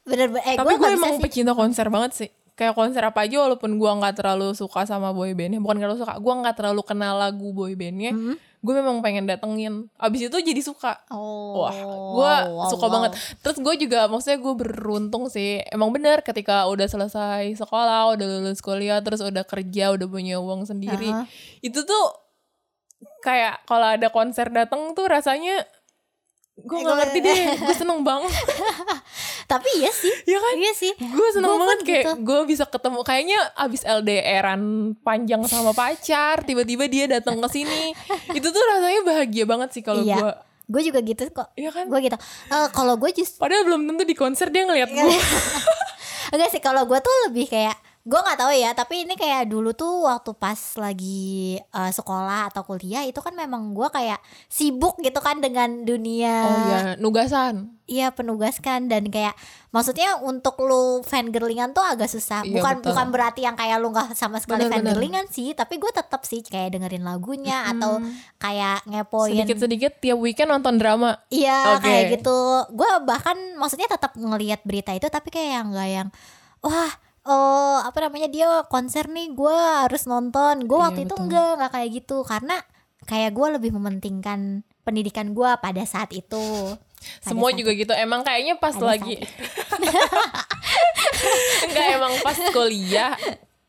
[0.06, 1.22] bener-bener eh Tapi gue emang sih.
[1.22, 2.30] pecinta konser banget sih.
[2.60, 6.12] Kayak konser apa aja walaupun gue nggak terlalu suka sama boy bandnya, bukan kalau suka,
[6.14, 8.36] gue nggak terlalu kenal lagu boy bandnya, Hmm.
[8.36, 9.88] gue memang pengen datengin.
[9.96, 11.00] Abis itu jadi suka.
[11.08, 11.72] Oh, Wah,
[12.12, 12.92] gue wow, suka wow.
[12.92, 13.10] banget.
[13.40, 15.64] Terus gue juga, maksudnya gue beruntung sih.
[15.66, 20.68] Emang bener ketika udah selesai sekolah, udah lulus kuliah, terus udah kerja, udah punya uang
[20.68, 21.08] sendiri.
[21.08, 21.24] Heeh.
[21.64, 22.04] Itu tuh
[23.20, 25.64] kayak kalau ada konser dateng tuh rasanya
[26.54, 28.28] gue Eh, gak gua- ngerti deh gue seneng banget
[29.50, 30.14] Tapi iya sih.
[30.24, 30.92] ya kan Iya sih.
[30.94, 32.12] gue seneng Gua banget kayak gitu.
[32.22, 34.62] gue bisa ketemu kayaknya abis LDRan
[34.96, 37.90] panjang sama pacar tiba-tiba dia datang ke sini
[38.38, 40.16] itu tuh rasanya bahagia banget sih kalau Iya.
[40.16, 40.32] gue
[40.70, 41.50] Gue juga gitu kok.
[41.52, 42.14] Iya kan Gue gitu.
[42.46, 45.02] Eh, kalau gue justru padahal belum tentu di konser dia ngeliat gue
[46.30, 49.70] enggak sih kalau gue tuh lebih kayak gue nggak tahu ya tapi ini kayak dulu
[49.70, 55.20] tuh waktu pas lagi eh, sekolah atau kuliah itu kan memang gue kayak sibuk gitu
[55.20, 59.36] kan dengan dunia oh ya nugasan iya penugaskan dan kayak
[59.68, 62.88] maksudnya untuk lu fangirlingan tuh agak susah Iya, bukan betul.
[62.88, 66.72] bukan berarti yang kayak lu nggak sama sekali fangirlingan sih tapi gue tetap sih kayak
[66.72, 68.16] dengerin lagunya atau Mm.
[68.38, 71.84] kayak ngepoin sedikit-sedikit tiap weekend nonton drama Iya Oke.
[71.84, 72.38] kayak gitu.
[72.70, 76.08] Gue bahkan maksudnya tetap ngelihat berita itu tapi kayak yang nggak yang
[76.60, 76.88] wah
[77.24, 80.64] oh apa namanya dia konser nih gue harus nonton.
[80.64, 81.24] Gue Iya, waktu itu betul.
[81.28, 82.16] enggak nggak kayak gitu.
[82.24, 82.56] Karena
[83.04, 84.40] kayak gue lebih mementingkan
[84.84, 86.76] pendidikan gue pada saat itu.
[86.76, 87.92] Pada semua saat juga gitu.
[87.96, 89.16] Emang kayaknya pas Pada lagi
[91.68, 93.14] enggak emang pas kuliah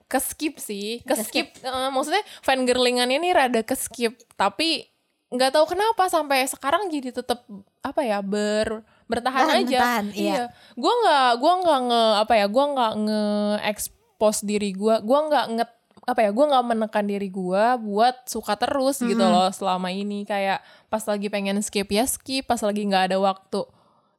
[0.08, 1.00] ke skip sih.
[1.08, 4.88] Ke skip Eh, maksudnya fangirlingannya nih rada ke skip tapi
[5.32, 7.48] nggak tahu kenapa sampai sekarang jadi tetap
[7.80, 10.44] apa ya ber bertahan Bertahan, aja bertahan, iya.
[10.80, 13.24] gua nggak gua nggak nge apa ya gua nggak nge
[13.68, 15.66] expose diri gua gua nggak nge
[16.02, 20.64] apa ya gua nggak menekan diri gua buat suka terus gitu loh selama ini kayak
[20.88, 23.62] pas lagi pengen skip ya skip pas lagi nggak ada waktu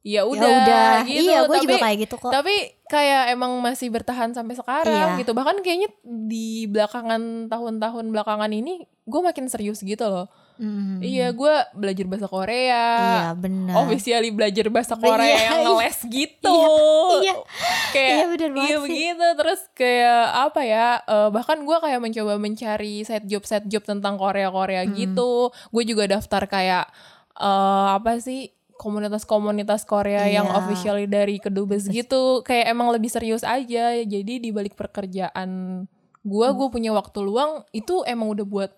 [0.03, 0.91] ya udah, ya udah.
[1.07, 2.27] gitu iya gue juga kayak gitu kok.
[2.27, 2.51] tapi
[2.91, 5.19] kayak emang masih bertahan sampai sekarang Iya.
[5.23, 10.97] gitu bahkan kayaknya di belakangan tahun-tahun belakangan ini gue makin serius gitu loh Hmm.
[10.99, 13.73] iya gue belajar bahasa Korea Iya benar.
[13.79, 15.65] officially belajar bahasa Iya, Korea yang iya.
[15.65, 16.59] ngeles gitu
[17.19, 17.35] iya.
[17.89, 18.83] kayak Iya, bener banget iya sih.
[18.83, 23.81] begitu terus kayak apa ya eh, bahkan gue kayak mencoba mencari side job side job
[23.81, 24.93] tentang Korea Korea Hmm.
[24.93, 26.85] gitu gue juga daftar kayak
[27.35, 30.55] eh, apa sih komunitas-komunitas Korea yang Iya.
[30.55, 35.83] officially dari kedubes gitu kayak emang lebih serius aja jadi di balik pekerjaan
[36.21, 36.55] gue Hmm.
[36.55, 38.71] gue punya waktu luang itu emang udah buat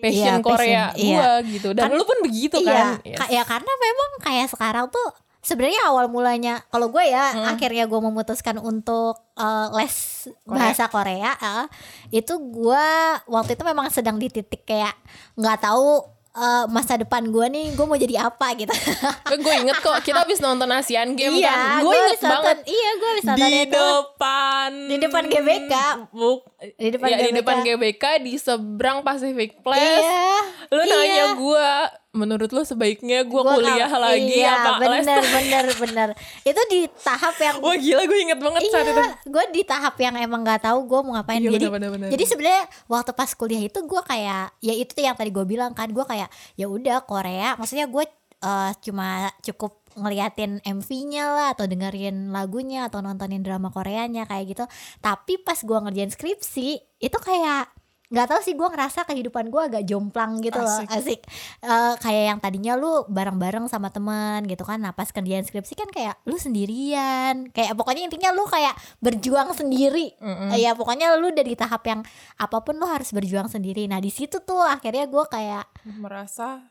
[0.00, 1.30] passion Iya, Korea passion, gue iya.
[1.46, 5.08] gitu dan Kan- lu pun begitu iya, kan ka- ya karena memang kayak sekarang tuh
[5.40, 7.48] sebenarnya awal mulanya kalau gue ya Hmm.
[7.50, 9.94] akhirnya gue memutuskan untuk eh, les
[10.42, 10.52] Korea.
[10.54, 11.66] bahasa Korea eh,
[12.14, 12.86] itu gue
[13.26, 14.92] waktu itu memang sedang di titik kayak
[15.34, 18.68] nggak tahu eh, masa depan gue nih gue mau jadi apa gitu
[19.40, 22.90] gue inget kok kita habis nonton Asian Games kan gue inget habis nonton- banget iya
[22.92, 25.74] gue bisa nonton di itu depan Di depan GBK.
[26.12, 27.38] Buk, di depan ya, di GBK.
[27.40, 30.92] depan GBK di seberang Pacific Place iya lu iya.
[30.92, 31.68] nanya gue
[32.10, 36.08] menurut lu sebaiknya gue Gua kuliah kam- lagi iya, apa les bener bener bener
[36.42, 39.94] itu di tahap yang wah gila gue inget banget saat itu Iya, gue di tahap
[39.96, 41.40] yang emang nggak tahu gue mau ngapain.
[41.40, 42.08] Iya, jadi, bener-bener.
[42.12, 45.72] jadi sebenarnya waktu pas kuliah itu gue kayak, ya itu tuh yang tadi gue bilang
[45.72, 47.56] kan, gue kayak ya udah Korea.
[47.56, 48.04] Maksudnya gue
[48.40, 54.64] eh, cuma cukup ngeliatin MV-nya lah atau dengerin lagunya atau nontonin drama Koreanya kayak gitu.
[55.02, 56.68] Tapi pas gue ngerjain skripsi
[57.02, 57.70] itu kayak
[58.10, 60.82] nggak tahu sih gue ngerasa kehidupan gue agak jomplang gitu loh.
[60.82, 60.90] Asik.
[60.90, 61.20] asik.
[61.62, 64.82] Eh, kayak yang tadinya lu bareng-bareng sama teman gitu kan.
[64.82, 67.54] Nah pas kerjaan skripsi kan kayak lu sendirian.
[67.54, 70.18] Kayak pokoknya intinya lu kayak berjuang sendiri.
[70.18, 70.50] Mm-mm.
[70.58, 72.02] Eh, ya pokoknya lu udah di tahap yang
[72.34, 73.86] apa pun lu harus berjuang sendiri.
[73.86, 75.70] Nah di situ tuh akhirnya gue kayak
[76.02, 76.66] merasa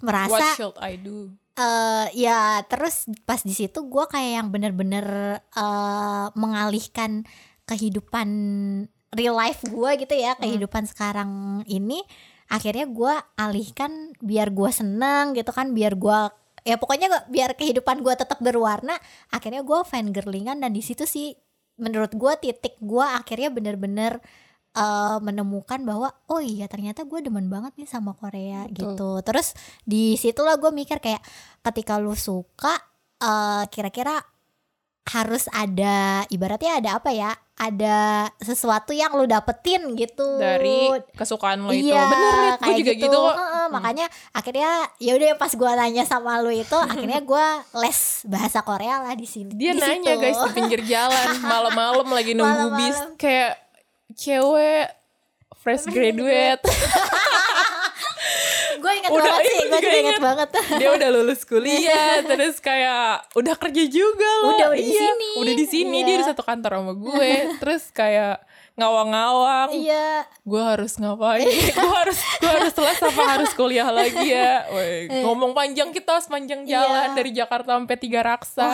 [0.00, 5.06] merasa what should I do eh ya terus pas di situ gue kayak yang bener-bener
[5.40, 7.24] eh mengalihkan
[7.66, 8.28] kehidupan
[9.16, 12.04] real life gue gitu ya kehidupan sekarang ini.
[12.46, 16.18] Akhirnya gue alihkan biar gue seneng gitu kan biar gue
[16.66, 18.98] ya pokoknya gak, biar kehidupan gue tetap berwarna
[19.30, 21.38] akhirnya gue fangirlingan dan di situ sih
[21.78, 24.18] menurut gue titik gue akhirnya bener-bener
[24.76, 28.92] eh, menemukan bahwa oh iya ternyata gue demen banget nih sama Korea Betul.
[28.92, 31.24] gitu terus di situlah gue mikir kayak
[31.64, 32.76] ketika lu suka
[33.18, 34.20] eh, kira-kira
[35.06, 41.72] harus ada ibaratnya ada apa ya ada sesuatu yang lu dapetin gitu dari kesukaan lo
[41.72, 43.74] itu iya, bener nih gue juga gitu, kok Heeh, Hmm.
[43.74, 47.42] makanya akhirnya ya udah pas gua nanya sama lu itu akhirnya gua
[47.78, 50.22] les bahasa Korea lah di sini dia di nanya situ.
[50.22, 53.18] guys di pinggir jalan malam-malam lagi nunggu bis Malam-malam.
[53.18, 53.50] kayak
[54.16, 54.88] cewek
[55.56, 56.62] fresh graduate.
[58.76, 60.48] gue inget Udah, banget sih iya, gue gua juga inget banget.
[60.76, 62.12] dia udah lulus kuliah.
[62.22, 64.52] Terus kayak udah kerja juga loh.
[64.52, 65.30] Udah, udah di Iya, sini.
[65.36, 66.06] udah di sini Iya.
[66.06, 67.30] dia di satu kantor sama gue.
[67.56, 68.36] Terus kayak
[68.76, 69.68] ngawang-ngawang.
[69.72, 70.28] Iya.
[70.44, 71.48] Gue harus ngapain?
[71.80, 74.68] Gue harus gue harus les apa harus kuliah lagi ya?
[74.68, 77.16] Woi, ngomong panjang kita sepanjang jalan Iya.
[77.16, 78.68] dari Jakarta sampai Tiga Raksa.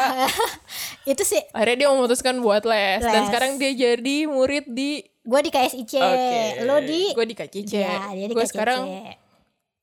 [1.05, 1.38] Itu sih.
[1.55, 3.26] Akhirnya dia memutuskan buat les, dan Les.
[3.31, 8.11] sekarang dia jadi murid di gue di KSIC Oke, lo di gue di KCC Iya,
[8.11, 8.53] dia di gue KCC.
[8.53, 8.81] sekarang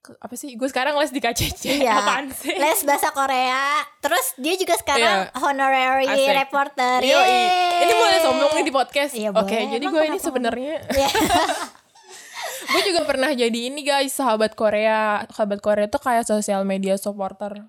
[0.10, 0.56] apa sih?
[0.56, 1.80] Gue sekarang les di KCC.
[1.80, 1.96] Iya.
[2.02, 2.52] Apaan sih?
[2.52, 3.62] les bahasa Korea
[4.00, 5.38] terus dia juga sekarang Iya.
[5.38, 6.34] honorary Asik.
[6.36, 6.98] reporter.
[7.00, 7.84] Yeay.
[7.84, 9.14] Ini boleh sombong nih di podcast.
[9.14, 9.70] Iya, Oke, boleh.
[9.70, 11.10] jadi gue ini sebenarnya Iya.
[12.72, 15.24] gue juga pernah jadi ini guys, sahabat Korea.
[15.30, 17.64] Sahabat Korea itu kayak sosial media supporter.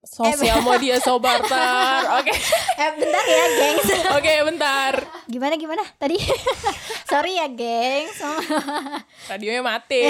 [0.00, 2.00] Sosial media supporter.
[2.18, 2.32] Oke.
[2.74, 4.92] eh bentar ya gengs Oke, bentar.
[5.26, 6.16] gimana gimana tadi
[7.10, 8.16] sorry ya gengs
[9.26, 10.08] Radionya mati.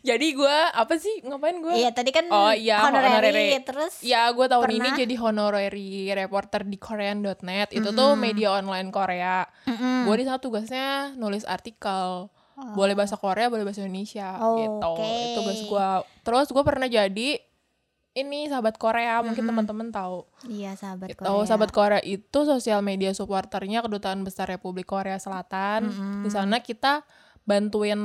[0.00, 1.20] jadi gue apa sih?
[1.20, 1.74] Ngapain gue?
[1.74, 3.60] iya tadi kan Oh, iya, honorary, honorary.
[3.60, 4.98] terus Ya, gue tahun ini Pernah.
[4.98, 7.68] jadi honorary reporter di Korean.net.
[7.70, 9.44] Itu tuh media online Korea.
[9.66, 10.06] Mm-mm.
[10.06, 12.30] Gue di sana tugasnya nulis artikel.
[12.72, 14.82] Boleh bahasa Korea, boleh bahasa Indonesia Oh, gitu.
[14.82, 15.02] oke.
[15.02, 15.88] Itu tugas gue.
[16.20, 17.28] Terus gue pernah jadi
[18.18, 20.26] ini sahabat Korea, mungkin teman-teman tahu.
[20.50, 21.22] iya sahabat Gitu.
[21.22, 25.88] Korea Sahabat Korea itu sosial media supporternya Kedutaan Besar Republik Korea Selatan.
[26.26, 27.06] Di sana kita
[27.48, 27.96] bantuin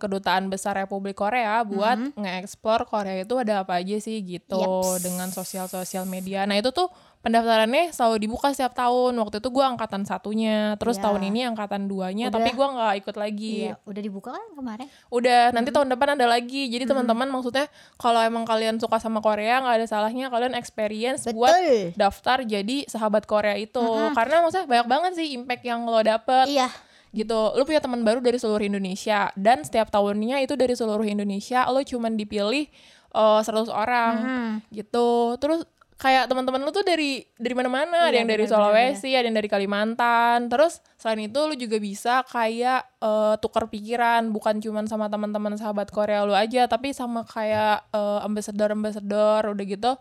[0.00, 5.04] kedutaan besar Republik Korea buat nge-explore Korea itu ada apa aja sih gitu Yaps.
[5.04, 6.48] dengan sosial-sosial media.
[6.48, 6.88] Nah itu tuh
[7.20, 9.12] pendaftarannya selalu dibuka setiap tahun.
[9.12, 11.04] Waktu itu gua angkatan satunya, terus Iya.
[11.04, 12.34] tahun ini angkatan duanya, Udah.
[12.36, 13.54] tapi gua nggak ikut lagi.
[13.66, 16.66] iya udah dibuka kan kemarin Udah nanti tahun depan ada lagi.
[16.66, 21.50] Jadi teman-teman maksudnya kalau emang kalian suka sama Korea nggak ada salahnya kalian experience buat
[21.50, 23.82] betul daftar jadi sahabat Korea itu.
[24.12, 26.70] Karena maksudnya banyak banget sih impact yang lo dapet iya
[27.10, 27.52] gitu.
[27.52, 31.80] Lo punya teman baru dari seluruh Indonesia dan setiap tahunnya itu dari seluruh Indonesia lo
[31.80, 32.68] cuman dipilih
[33.08, 34.52] eh, 100 orang Hmm.
[34.68, 35.34] gitu.
[35.36, 35.64] Terus
[35.96, 39.48] kayak teman-teman lu tuh dari dari mana-mana, ada Iya, yang dari Sulawesi, ada yang dari
[39.48, 40.52] Kalimantan.
[40.52, 45.88] Terus selain itu lu juga bisa kayak eh, tukar pikiran, bukan cuman sama teman-teman sahabat
[45.88, 49.92] Korea lu aja, tapi sama kayak eh, ambassador-ambassador udah gitu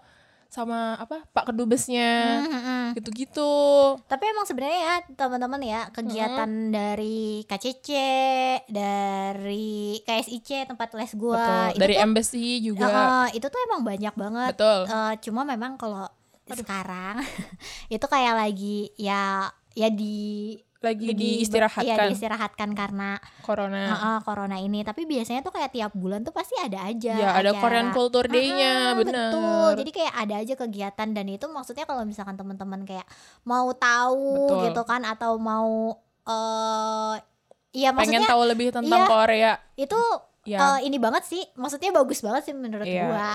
[0.48, 2.84] sama apa Pak Kedubesnya Mm-mm.
[2.96, 3.54] gitu-gitu.
[4.06, 7.90] Tapi emang sebenarnya ya teman-teman ya kegiatan dari KCC,
[8.66, 11.68] dari KSIC tempat les gua Betul.
[11.68, 12.86] itu Dari tuh, embassy juga.
[12.86, 14.52] eh, itu tuh emang banyak banget.
[14.56, 14.80] Betul.
[14.86, 16.06] Eh, cuma memang kalau
[16.46, 17.20] sekarang
[17.96, 20.54] itu kayak lagi ya ya di
[20.86, 23.82] Lagi di- diistirahatkan ya diistirahatkan karena corona.
[23.82, 24.82] eh, eh, corona ini.
[24.82, 27.14] Tapi biasanya tuh kayak tiap bulan tuh pasti ada aja.
[27.16, 27.60] Ya, ada acara.
[27.60, 29.32] Korean Culture Day-nya, Ah, bener.
[29.34, 29.70] Betul.
[29.82, 33.10] Jadi kayak ada aja kegiatan dan itu maksudnya kalau misalkan teman-teman kayak
[33.42, 34.62] mau tahu Betul.
[34.68, 37.16] gitu kan atau mau eh
[37.72, 39.10] Iya Pengen maksudnya tahu lebih tentang iya.
[39.10, 39.54] Korea.
[39.76, 40.00] itu
[40.46, 40.78] Ya.
[40.78, 43.10] eh, ini banget sih, maksudnya bagus banget sih menurut Iya.
[43.10, 43.34] gua.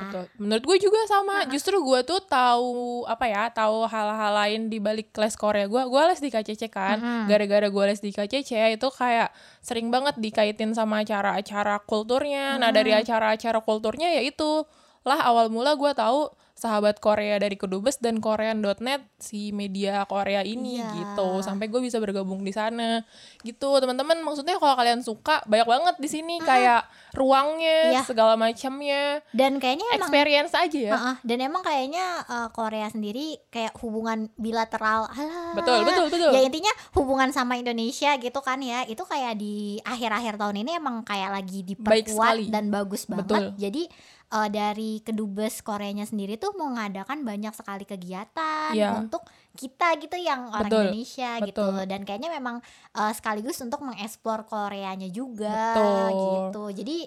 [0.00, 0.24] Betul.
[0.40, 1.44] Menurut gue juga sama.
[1.46, 2.68] Justru gue tuh tahu
[3.04, 5.82] apa ya, tahu hal-hal lain di balik les Korea gue.
[5.84, 6.96] Gue les di KCC kan.
[7.26, 9.28] Gara-gara gue les di KCC itu kayak
[9.60, 12.56] sering banget dikaitin sama acara-acara kulturnya.
[12.56, 14.64] Nah dari acara-acara kulturnya ya itu
[15.04, 20.82] lah awal mula gue tahu sahabat Korea dari Kedubes dan Korean.net si media Korea ini
[20.82, 20.90] Iya.
[20.92, 23.06] gitu sampai gue bisa bergabung di sana
[23.40, 26.82] gitu teman-teman maksudnya kalau kalian suka banyak banget di sini kayak
[27.14, 28.02] ruangnya Iya.
[28.02, 30.92] segala macamnya Dan kayaknya emang experience aja ya.
[30.92, 35.54] Heeh, dan emang kayaknya eh, Korea sendiri kayak hubungan bilateral alah.
[35.54, 36.30] Betul, betul, betul.
[36.32, 41.06] ya intinya hubungan sama Indonesia gitu kan ya itu kayak di akhir-akhir tahun ini emang
[41.06, 43.44] kayak lagi diperkuat dan bagus banget Betul.
[43.54, 43.82] jadi
[44.28, 48.96] eh, dari kedubes Koreanya sendiri tuh mau ngadakan banyak sekali kegiatan Iya.
[48.96, 51.84] untuk kita gitu yang orang Betul, Indonesia gitu betul.
[51.86, 52.56] dan kayaknya memang
[52.94, 56.08] eh, sekaligus untuk mengeksplor Koreanya juga Betul.
[56.12, 56.98] gitu jadi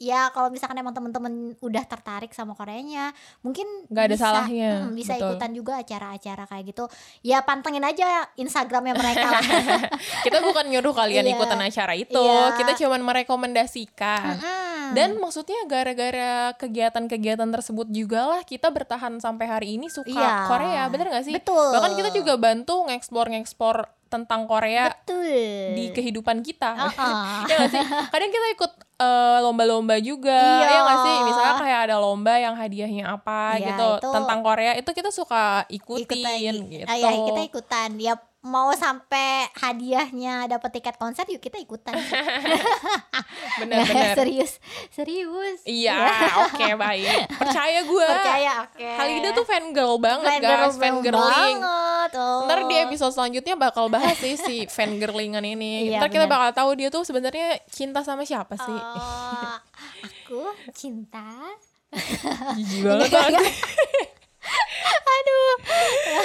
[0.00, 3.12] ya kalau misalkan emang temen-temen udah tertarik sama Koreanya
[3.44, 5.28] mungkin Nggak ada bisa, salahnya, mm, bisa betul.
[5.28, 6.84] ikutan juga acara-acara kayak gitu
[7.20, 9.28] ya pantengin aja Instagramnya mereka
[10.24, 11.36] Kita bukan nyuruh kalian Iya.
[11.36, 12.56] ikutan acara itu, Iya.
[12.56, 14.40] kita cuman merekomendasikan.
[14.40, 14.88] Mm.
[14.90, 20.48] Dan maksudnya gara-gara kegiatan-kegiatan tersebut juga lah kita bertahan sampai hari ini suka Iya.
[20.48, 21.34] Korea, bener gak sih?
[21.36, 21.76] Betul.
[21.76, 25.22] Bahkan kita juga bantu ngeksplor-ngeksplor tentang Korea betul
[25.72, 26.74] di kehidupan kita.
[26.74, 27.46] Uh-uh.
[27.50, 27.80] ya gak sih?
[28.10, 30.66] Kadang kita ikut eh, lomba-lomba juga, Iya.
[30.66, 31.16] ya gak sih?
[31.24, 35.62] Misalnya kayak ada lomba yang hadiahnya apa Iya, gitu itu- tentang Korea, itu kita suka
[35.70, 36.86] ikutin ikutan gitu.
[36.90, 41.92] Ah, ya, kita ikutan ya mau sampai hadiahnya dapat tiket konser yuk kita ikutan
[43.60, 44.16] Bener-bener.
[44.16, 44.56] serius
[44.88, 46.00] serius Iya,
[46.40, 47.28] oke baik.
[47.30, 48.06] Percaya gue.
[48.06, 51.58] percaya oke Halida tuh fan girl banget Fangirl guys, fan girling.
[51.60, 52.48] banget oh.
[52.48, 55.72] Ntar di episode selanjutnya bakal bahas sih si fan girlingan ini.
[55.90, 56.32] Iya, Ntar kita bener.
[56.32, 58.72] bakal tahu dia tuh sebenarnya cinta sama siapa sih.
[58.72, 59.56] Oh,
[60.06, 61.28] aku cinta
[62.56, 64.16] Jijik banget.
[65.10, 65.52] Aduh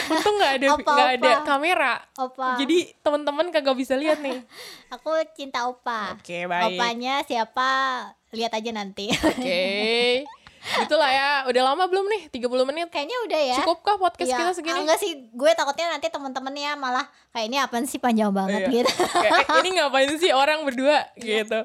[0.08, 1.94] Untung nggak ada Opa, nggak ada kamera.
[2.16, 4.40] opa Jadi teman-teman kagak bisa lihat nih.
[4.94, 6.76] aku cinta opa Oke, baik.
[6.76, 7.70] opanya siapa
[8.32, 10.24] lihat aja nanti Oke.
[10.82, 12.22] Itulah ya, udah lama belum nih?
[12.30, 12.88] 30 menit.
[12.90, 13.56] Kayaknya udah ya.
[13.60, 14.80] Cukupkah podcast Ya, kita segini?
[14.80, 18.70] Enggak sih, gue takutnya nanti teman-temannya malah kayak ini apaan sih panjang banget Iya.
[18.82, 18.92] gitu.
[19.16, 21.60] Kayak, "Eh, ini ngapain sih orang berdua gitu.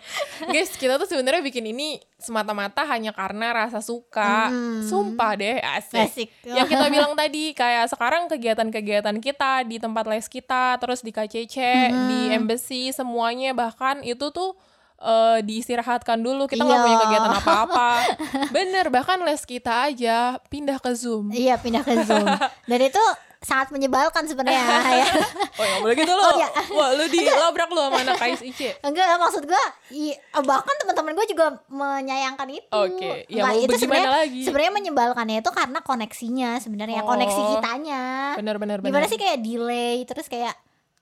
[0.44, 4.48] Guys, kita tuh sebenarnya bikin ini semata-mata hanya karena rasa suka.
[4.48, 4.82] Hmm.
[4.82, 6.04] Sumpah deh, asik.
[6.04, 6.28] Asik.
[6.42, 11.56] Yang kita bilang tadi kayak sekarang kegiatan-kegiatan kita di tempat les kita, terus di KCC,
[11.88, 12.36] di Hmm.
[12.36, 14.52] embassy semuanya bahkan itu tuh
[15.00, 16.84] eh, diistirahatkan dulu kita nggak Iya.
[16.84, 17.90] punya kegiatan apa-apa
[18.56, 22.26] bener bahkan les kita aja pindah ke zoom Iya pindah ke Zoom.
[22.64, 23.00] Dan itu
[23.40, 24.60] sangat menyebalkan sebenarnya
[25.00, 25.06] ya.
[25.50, 26.48] oh ya boleh gitu Oh, lo iya.
[26.70, 29.62] wah lu dilabrak lu sama anak KSIC Enggak, maksud gue
[29.94, 32.68] i- bahkan teman-teman gue juga menyayangkan itu.
[32.70, 34.40] Oke, ya Nah, mau itu bagaimana sebenarnya lagi?
[34.44, 37.08] sebenarnya menyebalkannya itu karena koneksinya sebenarnya Oh.
[37.08, 38.02] koneksi kitanya.
[38.36, 40.52] bener-bener Gimana sih kayak delay terus kayak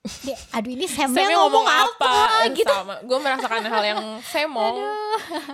[0.08, 2.68] "Di- aduh ini Samnya Samnya ngomong, ngomong apa, apa, gitu.
[2.68, 2.94] sama.
[3.02, 4.76] Gue merasakan hal yang semong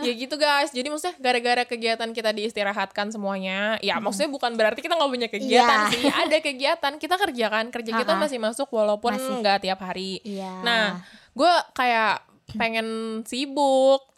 [0.00, 0.70] ya gitu guys.
[0.70, 5.78] Jadi maksudnya gara-gara kegiatan kita diistirahatkan semuanya ya maksudnya bukan berarti kita nggak punya kegiatan
[5.86, 5.92] Iya.
[5.92, 6.02] sih.
[6.07, 8.22] Ada kegiatan kita kerjakan kerja kita Ha-ha.
[8.22, 10.22] masih masuk walaupun nggak tiap hari.
[10.22, 10.62] Iya.
[10.62, 10.84] nah
[11.32, 12.22] gue kayak
[12.55, 12.86] pengen
[13.24, 14.02] sibuk.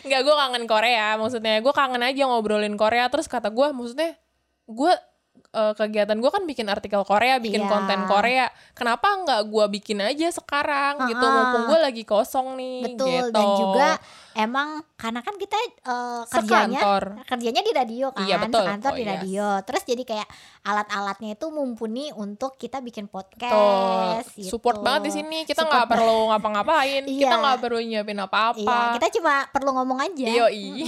[0.00, 1.16] Nggak gue kangen Korea.
[1.16, 3.08] Maksudnya gue kangen aja ngobrolin Korea.
[3.08, 4.16] Terus kata gue maksudnya
[4.64, 4.92] gue
[5.50, 7.70] eh, kegiatan gue kan bikin artikel Korea bikin Iya.
[7.70, 11.34] konten Korea kenapa nggak gue bikin aja sekarang gitu Ha-ha.
[11.34, 13.32] mumpung gue lagi kosong nih Betul gitu.
[13.32, 13.88] dan juga
[14.34, 17.02] emang karena kan kita eh, kerjanya Sekantor.
[17.24, 18.62] kerjanya di radio kan Iya, betul.
[18.62, 19.10] sekantor Oh, di iya.
[19.10, 20.28] radio terus jadi kayak
[20.62, 24.52] alat-alatnya itu mumpuni untuk kita bikin podcast gitu.
[24.52, 27.40] support banget di sini kita nggak perlu ngapa-ngapain kita Iya.
[27.40, 30.26] nggak perlu nyiapin apa-apa Iya, kita cuma perlu ngomong aja.
[30.28, 30.64] Yoi.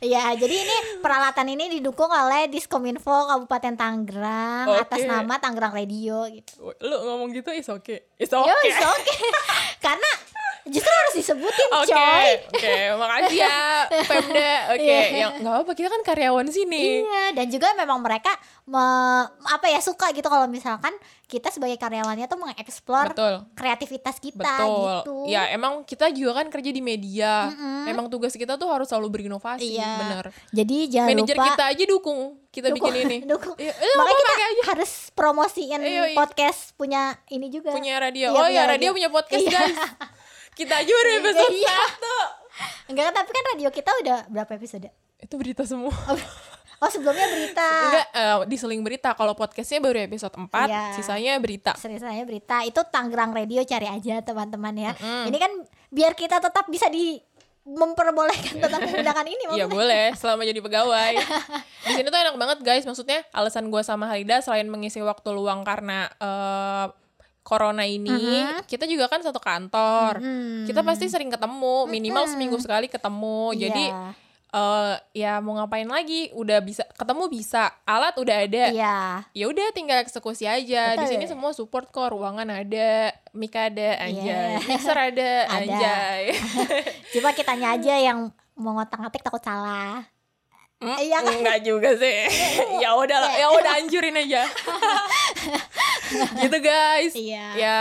[0.00, 4.82] Iya, jadi ini peralatan ini didukung oleh Diskominfo Kabupaten Tangerang Oke.
[4.86, 6.74] atas nama Tangerang Radio gitu.
[6.82, 9.18] lu ngomong gitu is okay is Yo, okay okay.
[9.84, 10.10] Karena
[10.64, 12.30] justru harus disebutin, Oke, coy.
[12.50, 13.58] oke, makasih ya
[14.04, 14.52] Pemda.
[14.70, 15.00] Oke, Iya.
[15.18, 17.00] yang nggak apa-apa kita kan karyawan sini.
[17.00, 18.32] Iya, dan juga memang mereka
[18.64, 20.92] me- apa ya suka gitu kalau misalkan
[21.24, 23.14] kita sebagai karyawannya tuh mengeksplor
[23.52, 24.82] kreativitas kita betul.
[24.82, 25.16] gitu.
[25.26, 27.48] Ya emang kita juga kan kerja di media.
[27.48, 27.86] Mm-mm.
[27.86, 29.90] Emang tugas kita tuh harus selalu berinovasi, Iya.
[29.96, 30.24] bener.
[30.50, 33.18] Jadi jangan Manajer lupa kita aja dukung kita dukung- bikin ini.
[33.30, 33.54] dukung.
[33.56, 34.62] Iya, eh, Makanya kita pakai aja.
[34.68, 36.16] harus promosiin Iya, iya.
[36.18, 37.70] podcast punya ini juga.
[37.70, 38.26] punya radio.
[38.26, 38.90] Iya, oh punya ya, radio radio.
[38.92, 39.52] punya podcast Iya.
[39.56, 39.78] guys.
[40.60, 41.72] Kita aja udah episode Iya.
[41.72, 42.16] satu.
[42.92, 44.92] Enggak, tapi kan radio kita udah berapa episode?
[45.16, 45.88] Itu berita semua.
[46.80, 47.64] Oh, sebelumnya berita.
[47.64, 49.16] Enggak, eh, diseling berita.
[49.16, 50.82] Kalau podcastnya baru episode 4, Iya.
[51.00, 51.72] sisanya berita.
[51.80, 54.92] Seriusnya berita itu Tangerang Radio cari aja teman-teman ya.
[54.92, 55.32] Mm-mm.
[55.32, 55.52] Ini kan
[55.88, 57.16] biar kita tetap bisa di
[57.64, 61.12] memperbolehkan tetap menggunakan ini Iya boleh, selama jadi pegawai.
[61.88, 62.84] Di sini tuh enak banget guys.
[62.84, 66.86] Maksudnya alasan gue sama Halida selain mengisi waktu luang karena eh,
[67.40, 68.64] corona ini, Mhm.
[68.64, 70.20] kita juga kan satu kantor.
[70.20, 70.64] Hmm.
[70.64, 73.56] Kita pasti sering ketemu, minimal seminggu sekali ketemu.
[73.56, 74.12] Jadi Iya.
[74.50, 76.28] eh, ya mau ngapain lagi?
[76.32, 78.64] Udah bisa ketemu bisa, alat udah ada.
[78.70, 78.98] Iya.
[79.30, 80.94] Ya udah tinggal eksekusi aja.
[80.94, 84.58] Di sini semua support kok, ruangan ada, mic ada, anjay.
[84.58, 84.60] Iya.
[84.68, 85.54] Mixer ada, Ada.
[85.54, 86.22] anjay.
[87.16, 90.04] Coba kitanya aja yang mau ngotak-ngatik takut salah.
[90.80, 91.32] Hmm, Iya kan?
[91.36, 92.24] Enggak juga sih.
[92.82, 94.48] ya udah lah, ya udah anjurin aja.
[96.42, 97.12] gitu guys.
[97.12, 97.46] Iya.
[97.54, 97.78] Ya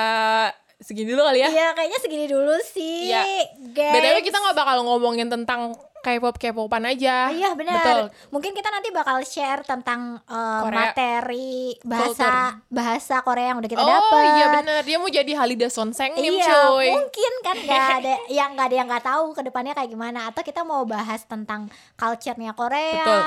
[0.80, 1.50] segini dulu kali ya.
[1.52, 3.08] Iya, kayaknya segini dulu sih.
[3.08, 3.24] Iya.
[3.72, 3.94] Guys.
[3.96, 7.28] BTW kita nggak bakal ngomongin tentang K-pop K-popan aja.
[7.28, 7.76] Ah, Iya benar.
[7.76, 8.02] Betul.
[8.30, 10.78] Mungkin kita nanti bakal share tentang uh, Korea.
[10.90, 14.24] materi bahasa bahasa Korea yang udah kita oh dapat.
[14.32, 16.88] iya bener dia mau jadi Halida Sonseng nih Iya, cuy.
[16.90, 20.42] mungkin kan nggak ada yang nggak ada yang nggak tahu ke depannya kayak gimana atau
[20.42, 23.22] kita mau bahas tentang culture-nya Korea Betul.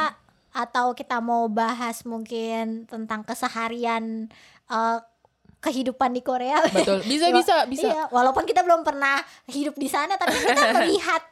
[0.55, 4.29] atau kita mau bahas mungkin tentang keseharian
[4.67, 5.01] uh,
[5.59, 6.59] kehidupan di Korea.
[6.69, 7.01] Betul.
[7.03, 7.87] Bisa bisa bisa.
[7.87, 11.23] Iya, walaupun kita belum pernah hidup di sana tapi kita melihat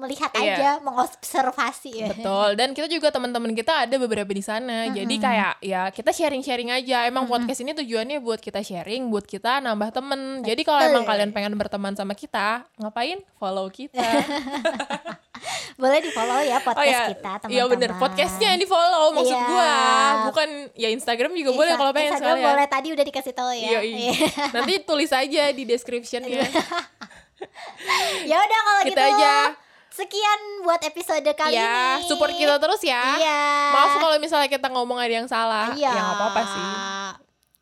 [0.00, 0.40] melihat Iya.
[0.50, 2.08] aja, mengobservasi ya.
[2.10, 4.88] Betul, dan kita juga teman-teman kita ada beberapa di sana.
[4.88, 7.04] Jadi kayak ya kita sharing-sharing aja.
[7.04, 10.40] Emang podcast ini tujuannya buat kita sharing, buat kita nambah temen.
[10.40, 10.90] Jadi kalau Betul.
[10.90, 13.20] emang kalian pengen berteman sama kita, ngapain?
[13.36, 14.00] Follow kita.
[15.72, 17.56] Boleh di-follow ya podcast oh ya, kita, teman-teman.
[17.56, 17.90] iya bener.
[17.96, 19.46] Podcastnya yang di follow maksud Iya.
[19.46, 19.72] gua,
[20.28, 22.48] bukan ya Instagram juga boleh Insta- kalau pengen Instagram sekalian.
[22.52, 23.64] boleh tadi udah dikasih tahu ya.
[23.64, 24.12] Iya, iya.
[24.54, 26.44] Nanti tulis aja di descriptionnya.
[28.30, 29.16] ya udah kalau Kita gitu.
[29.16, 29.34] aja.
[29.90, 32.06] Sekian buat episode kali ya, ini.
[32.06, 32.98] support kita terus ya.
[33.16, 33.38] Iya.
[33.70, 35.70] Maaf kalau misalnya kita ngomong ada yang salah.
[35.74, 35.90] Iya.
[35.90, 36.64] Ya apa-apa sih.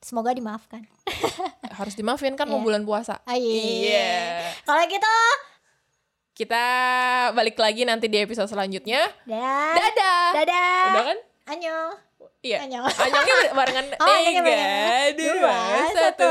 [0.01, 0.85] Semoga dimaafkan.
[1.79, 2.63] Harus dimaafin kan mau Iya.
[2.63, 3.17] bulan puasa.
[3.25, 3.57] Ah, iya.
[3.57, 4.09] Iya.
[4.63, 5.15] Kalau gitu,
[6.35, 6.65] Kita
[7.33, 9.01] balik lagi nanti di episode selanjutnya.
[9.27, 10.27] dan Dadah.
[10.37, 10.83] dadah.
[10.87, 11.19] Udah kan?
[11.49, 11.93] Annyeong.
[12.39, 12.57] Iya.
[12.63, 12.87] Annyeong.
[12.87, 14.55] Anyongnya barengan Oh, tiga,
[15.19, 15.55] dua,
[15.91, 16.29] satu.